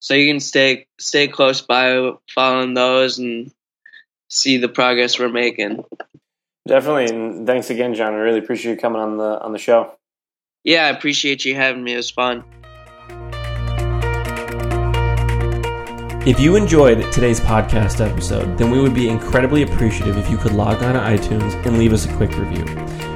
So 0.00 0.14
you 0.14 0.28
can 0.28 0.40
stay 0.40 0.86
stay 0.98 1.28
close 1.28 1.60
by 1.60 2.12
following 2.34 2.74
those 2.74 3.18
and 3.18 3.52
see 4.28 4.56
the 4.56 4.68
progress 4.68 5.18
we're 5.18 5.28
making. 5.28 5.84
Definitely, 6.66 7.06
and 7.06 7.46
thanks 7.46 7.70
again, 7.70 7.94
John. 7.94 8.14
I 8.14 8.18
really 8.18 8.38
appreciate 8.38 8.72
you 8.72 8.78
coming 8.78 9.00
on 9.00 9.16
the 9.16 9.40
on 9.40 9.52
the 9.52 9.58
show. 9.58 9.94
Yeah, 10.64 10.86
I 10.86 10.90
appreciate 10.90 11.44
you 11.44 11.56
having 11.56 11.82
me. 11.82 11.94
It 11.94 11.96
was 11.96 12.10
fun. 12.10 12.44
If 16.24 16.38
you 16.38 16.54
enjoyed 16.54 17.12
today's 17.12 17.40
podcast 17.40 18.00
episode, 18.00 18.56
then 18.56 18.70
we 18.70 18.80
would 18.80 18.94
be 18.94 19.08
incredibly 19.08 19.62
appreciative 19.62 20.16
if 20.16 20.30
you 20.30 20.36
could 20.36 20.52
log 20.52 20.80
on 20.84 20.94
to 20.94 21.00
iTunes 21.00 21.54
and 21.66 21.78
leave 21.78 21.92
us 21.92 22.06
a 22.06 22.16
quick 22.16 22.38
review. 22.38 22.64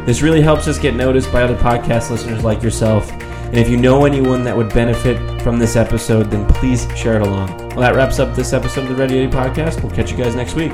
This 0.04 0.22
really 0.22 0.42
helps 0.42 0.66
us 0.66 0.76
get 0.76 0.96
noticed 0.96 1.32
by 1.32 1.42
other 1.42 1.54
podcast 1.54 2.10
listeners 2.10 2.42
like 2.42 2.64
yourself. 2.64 3.12
And 3.12 3.58
if 3.58 3.68
you 3.68 3.76
know 3.76 4.06
anyone 4.06 4.42
that 4.42 4.56
would 4.56 4.74
benefit 4.74 5.40
from 5.40 5.56
this 5.56 5.76
episode, 5.76 6.32
then 6.32 6.48
please 6.48 6.88
share 6.96 7.14
it 7.14 7.22
along. 7.22 7.56
Well, 7.68 7.80
that 7.80 7.94
wraps 7.94 8.18
up 8.18 8.34
this 8.34 8.52
episode 8.52 8.82
of 8.82 8.88
the 8.88 8.96
Ready 8.96 9.24
Yeti 9.24 9.30
podcast. 9.30 9.84
We'll 9.84 9.94
catch 9.94 10.10
you 10.10 10.16
guys 10.16 10.34
next 10.34 10.54
week. 10.54 10.72